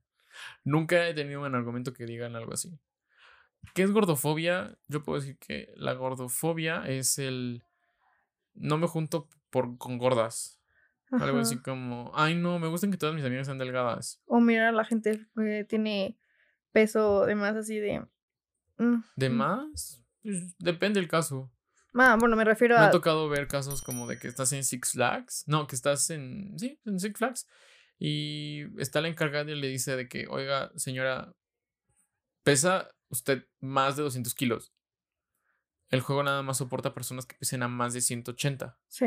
[0.65, 2.79] Nunca he tenido un argumento que digan algo así.
[3.75, 4.79] ¿Qué es gordofobia?
[4.87, 7.65] Yo puedo decir que la gordofobia es el.
[8.57, 10.61] No me junto por, con gordas.
[11.11, 12.11] Algo así como.
[12.15, 14.21] Ay, no, me gustan que todas mis amigas sean delgadas.
[14.27, 16.19] O mirar a la gente que tiene
[16.73, 18.05] peso de más así de.
[18.79, 19.33] mm, ¿De mm.
[19.33, 20.03] más?
[20.23, 21.51] Pues, depende del caso.
[21.95, 22.91] Ah, bueno, me refiero Me ha a.
[22.91, 25.45] tocado ver casos como de que estás en Six Flags.
[25.47, 26.59] No, que estás en.
[26.59, 27.47] Sí, en Six Flags.
[27.99, 31.33] Y está la encargada y le dice de que, oiga, señora,
[32.43, 34.73] pesa usted más de 200 kilos.
[35.91, 38.79] El juego nada más soporta personas que pesen a más de 180.
[38.89, 39.07] Sí.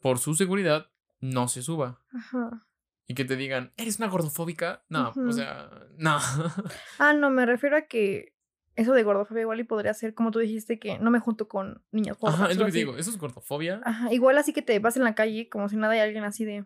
[0.00, 2.00] Por su seguridad, no se suba.
[2.12, 2.66] Ajá.
[3.06, 4.84] Y que te digan, ¿eres una gordofóbica?
[4.88, 6.18] No, o sea, no.
[6.98, 8.34] Ah, no, me refiero a que
[8.76, 11.82] eso de gordofobia igual y podría ser, como tú dijiste, que no me junto con
[11.90, 12.40] niñas gordas.
[12.40, 12.96] Ajá, es lo que te digo.
[12.96, 13.80] Eso es gordofobia.
[13.84, 16.44] Ajá, igual así que te vas en la calle como si nada y alguien así
[16.44, 16.64] de...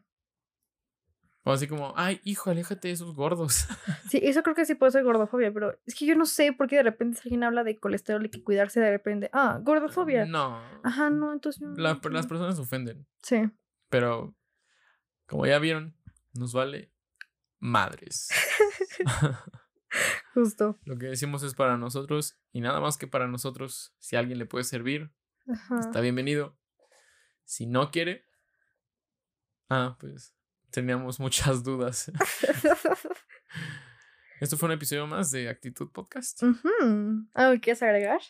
[1.49, 3.67] O así como, ay, hijo, aléjate de esos gordos.
[4.11, 6.67] Sí, eso creo que sí puede ser gordofobia, pero es que yo no sé por
[6.69, 10.25] qué de repente alguien habla de colesterol y que cuidarse de repente, ah, gordofobia.
[10.27, 10.61] No.
[10.85, 11.63] Ajá, no, entonces...
[11.63, 12.17] no La- entiendo.
[12.17, 13.07] las personas se ofenden.
[13.23, 13.43] Sí.
[13.89, 14.35] Pero,
[15.27, 15.97] como ya vieron,
[16.35, 16.93] nos vale
[17.59, 18.29] madres.
[20.35, 20.79] Justo.
[20.85, 23.95] Lo que decimos es para nosotros y nada más que para nosotros.
[23.99, 25.13] Si a alguien le puede servir,
[25.49, 25.79] Ajá.
[25.81, 26.59] está bienvenido.
[27.45, 28.25] Si no quiere,
[29.69, 30.36] ah, pues
[30.71, 32.11] teníamos muchas dudas.
[34.41, 36.43] Esto fue un episodio más de Actitud Podcast.
[36.43, 37.27] Ujú.
[37.33, 38.21] ¿Algo quieres agregar?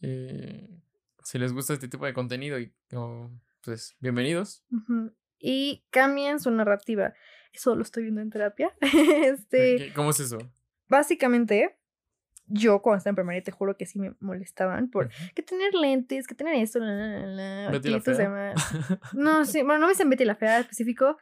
[0.00, 0.80] Eh,
[1.22, 3.30] si les gusta este tipo de contenido, y, o,
[3.62, 4.64] pues bienvenidos.
[5.38, 7.12] Y cambien su narrativa.
[7.52, 8.72] Eso lo estoy viendo en terapia.
[8.80, 10.38] este, ¿Qué- ¿Cómo es eso?
[10.88, 11.78] básicamente,
[12.46, 16.26] yo cuando estaba en primaria te juro que sí me molestaban por que tener lentes,
[16.26, 17.26] que tener esto, la, la,
[17.64, 18.24] la, Betty la se Fea.
[18.24, 18.54] llama-
[19.14, 21.16] No, sí, bueno, no me dicen Betty la fea específico,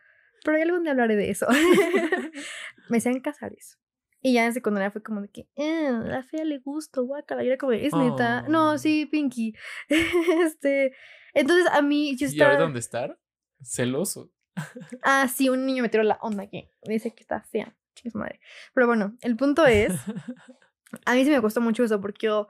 [0.45, 1.47] pero ya algún día hablaré de eso.
[2.89, 3.79] me decían Casares.
[4.23, 7.43] Y ya en secundaria fue como de que, eh, la fea le gusta, guacala.
[7.43, 8.43] Y era como, es neta.
[8.43, 8.79] No, Oh.
[8.79, 9.55] sí, Pinky.
[9.89, 10.95] este.
[11.33, 12.51] Entonces a mí yo ¿Y estaba.
[12.51, 13.19] ahorita dónde estar?
[13.63, 14.31] Celoso.
[15.03, 16.69] Ah, sí, un niño me tiró la onda aquí.
[16.87, 17.75] Me dice que está fea.
[18.11, 18.41] Su madre.
[18.75, 19.93] Pero bueno, el punto es.
[21.05, 22.49] A mí sí me costó mucho eso porque yo,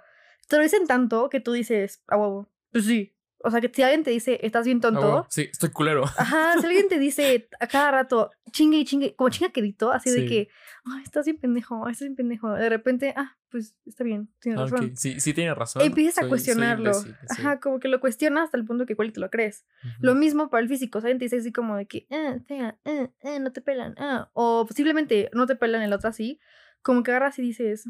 [0.49, 2.49] te lo dicen tanto que tú dices, a huevo.
[2.73, 3.15] Pues sí.
[3.43, 5.27] O sea, que si alguien te dice, estás bien Ah, tonto.
[5.31, 6.05] sí, estoy culero.
[6.19, 10.11] Ajá, si alguien te dice a cada rato, chingue y chingue, como chinga quedito, así
[10.11, 10.27] de Sí.
[10.27, 10.49] que,
[10.85, 12.53] ay, estás bien pendejo, estás bien pendejo.
[12.53, 14.97] De repente, ah, pues está bien, tienes Ah, razón.
[14.97, 15.83] Sí, sí tiene razón.
[15.83, 16.91] Empiezas a Soy- soy cuestionarlo.
[16.91, 17.17] imbécil.
[17.31, 19.65] Ajá, como que lo cuestionas hasta el punto que igual y te lo crees.
[19.85, 19.95] Ujú.
[20.07, 20.99] Lo mismo para el físico.
[20.99, 23.61] O sea, alguien te dice así como de que, ah, fea, ah, ah, no te
[23.63, 24.31] pelan, ah.
[24.35, 26.39] O posiblemente no te pelan el otro así.
[26.83, 27.87] Como que agarras y dices,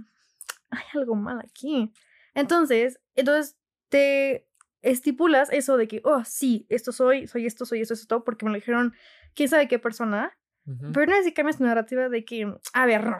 [0.70, 1.92] hay algo mal aquí.
[2.34, 3.56] Entonces, entonces
[3.88, 4.46] te
[4.82, 8.50] estipulas eso de que, oh, sí, esto soy, soy esto, soy esto, esto, porque me
[8.50, 8.94] lo dijeron
[9.34, 10.36] quién sabe qué persona.
[10.66, 10.92] Ujú.
[10.92, 13.18] Pero no es que cambias tu narrativa de que, a ver, no.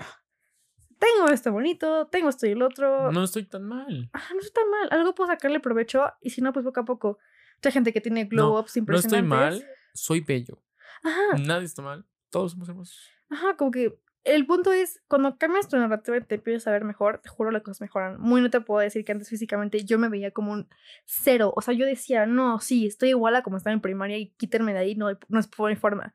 [0.98, 3.11] Tengo esto bonito, tengo esto y el otro.
[3.11, 4.11] No estoy tan mal.
[4.12, 4.88] Ah, no está mal.
[4.90, 7.18] Algo puedo sacarle provecho y si no, pues poco a poco.
[7.64, 9.12] Hay gente que tiene glow ups No impresionantes.
[9.18, 10.62] estoy mal, soy bello.
[11.02, 12.04] Ajá, Nadie está mal.
[12.28, 13.08] Todos somos hermosos.
[13.30, 16.84] ajá, como que el punto es, cuando cambias tu narrativa y te empiezas a ver
[16.84, 18.20] mejor, te juro las cosas mejoran.
[18.20, 20.68] Muy no te puedo decir que antes físicamente yo me veía como un
[21.06, 21.52] cero.
[21.56, 24.72] O sea, yo decía, no, sí, estoy igual a como estaba en primaria y quítenme
[24.74, 26.14] de ahí, no, no es por mi forma.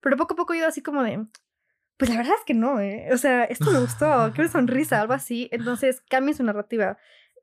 [0.00, 1.26] Pero poco a poco he ido así como de,
[2.02, 3.08] pues la verdad es que no, ¿eh?
[3.12, 5.48] O sea, esto me gustó, qué sonrisa, algo así.
[5.52, 6.98] Entonces, cambia su narrativa.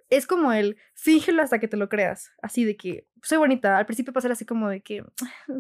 [0.09, 2.31] Es como el fíngelo hasta que te lo creas.
[2.41, 3.77] Así de que soy bonita.
[3.77, 5.03] Al principio pasar así como de que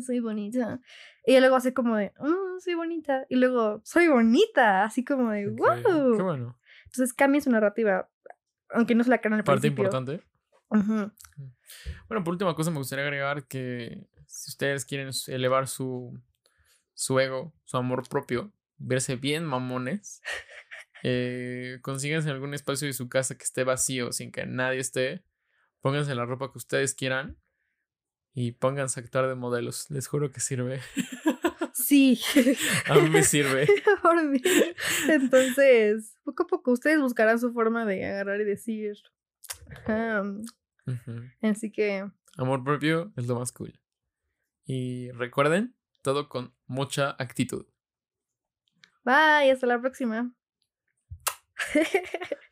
[0.05, 0.79] soy bonita.
[1.29, 3.25] Y luego así como de, "Mm, soy bonita.
[3.29, 4.83] Y luego soy bonita.
[4.83, 6.15] Así como de, wow.
[6.17, 6.59] Qué bueno.
[6.85, 8.09] Entonces, cambia su narrativa.
[8.71, 9.85] Aunque no se la crean al Parte principio.
[9.85, 10.23] importante.
[12.07, 16.19] Bueno, por última cosa me gustaría agregar que si ustedes quieren elevar su,
[16.95, 20.21] su ego, su amor propio, verse bien mamones,
[21.03, 25.23] eh, consíganse algún espacio de su casa que esté vacío sin que nadie esté,
[25.81, 27.37] pónganse la ropa que ustedes quieran
[28.39, 29.91] y pónganse a actuar de modelos.
[29.91, 30.79] Les juro que sirve.
[31.73, 32.19] Sí.
[32.87, 33.65] A mí me sirve.
[35.07, 38.97] Entonces, poco a poco ustedes buscarán su forma de agarrar y decir.
[41.41, 43.79] Así que, Amor propio es lo más cool.
[44.65, 47.65] Y recuerden, todo con mucha actitud.
[49.03, 50.33] bye, hasta la próxima.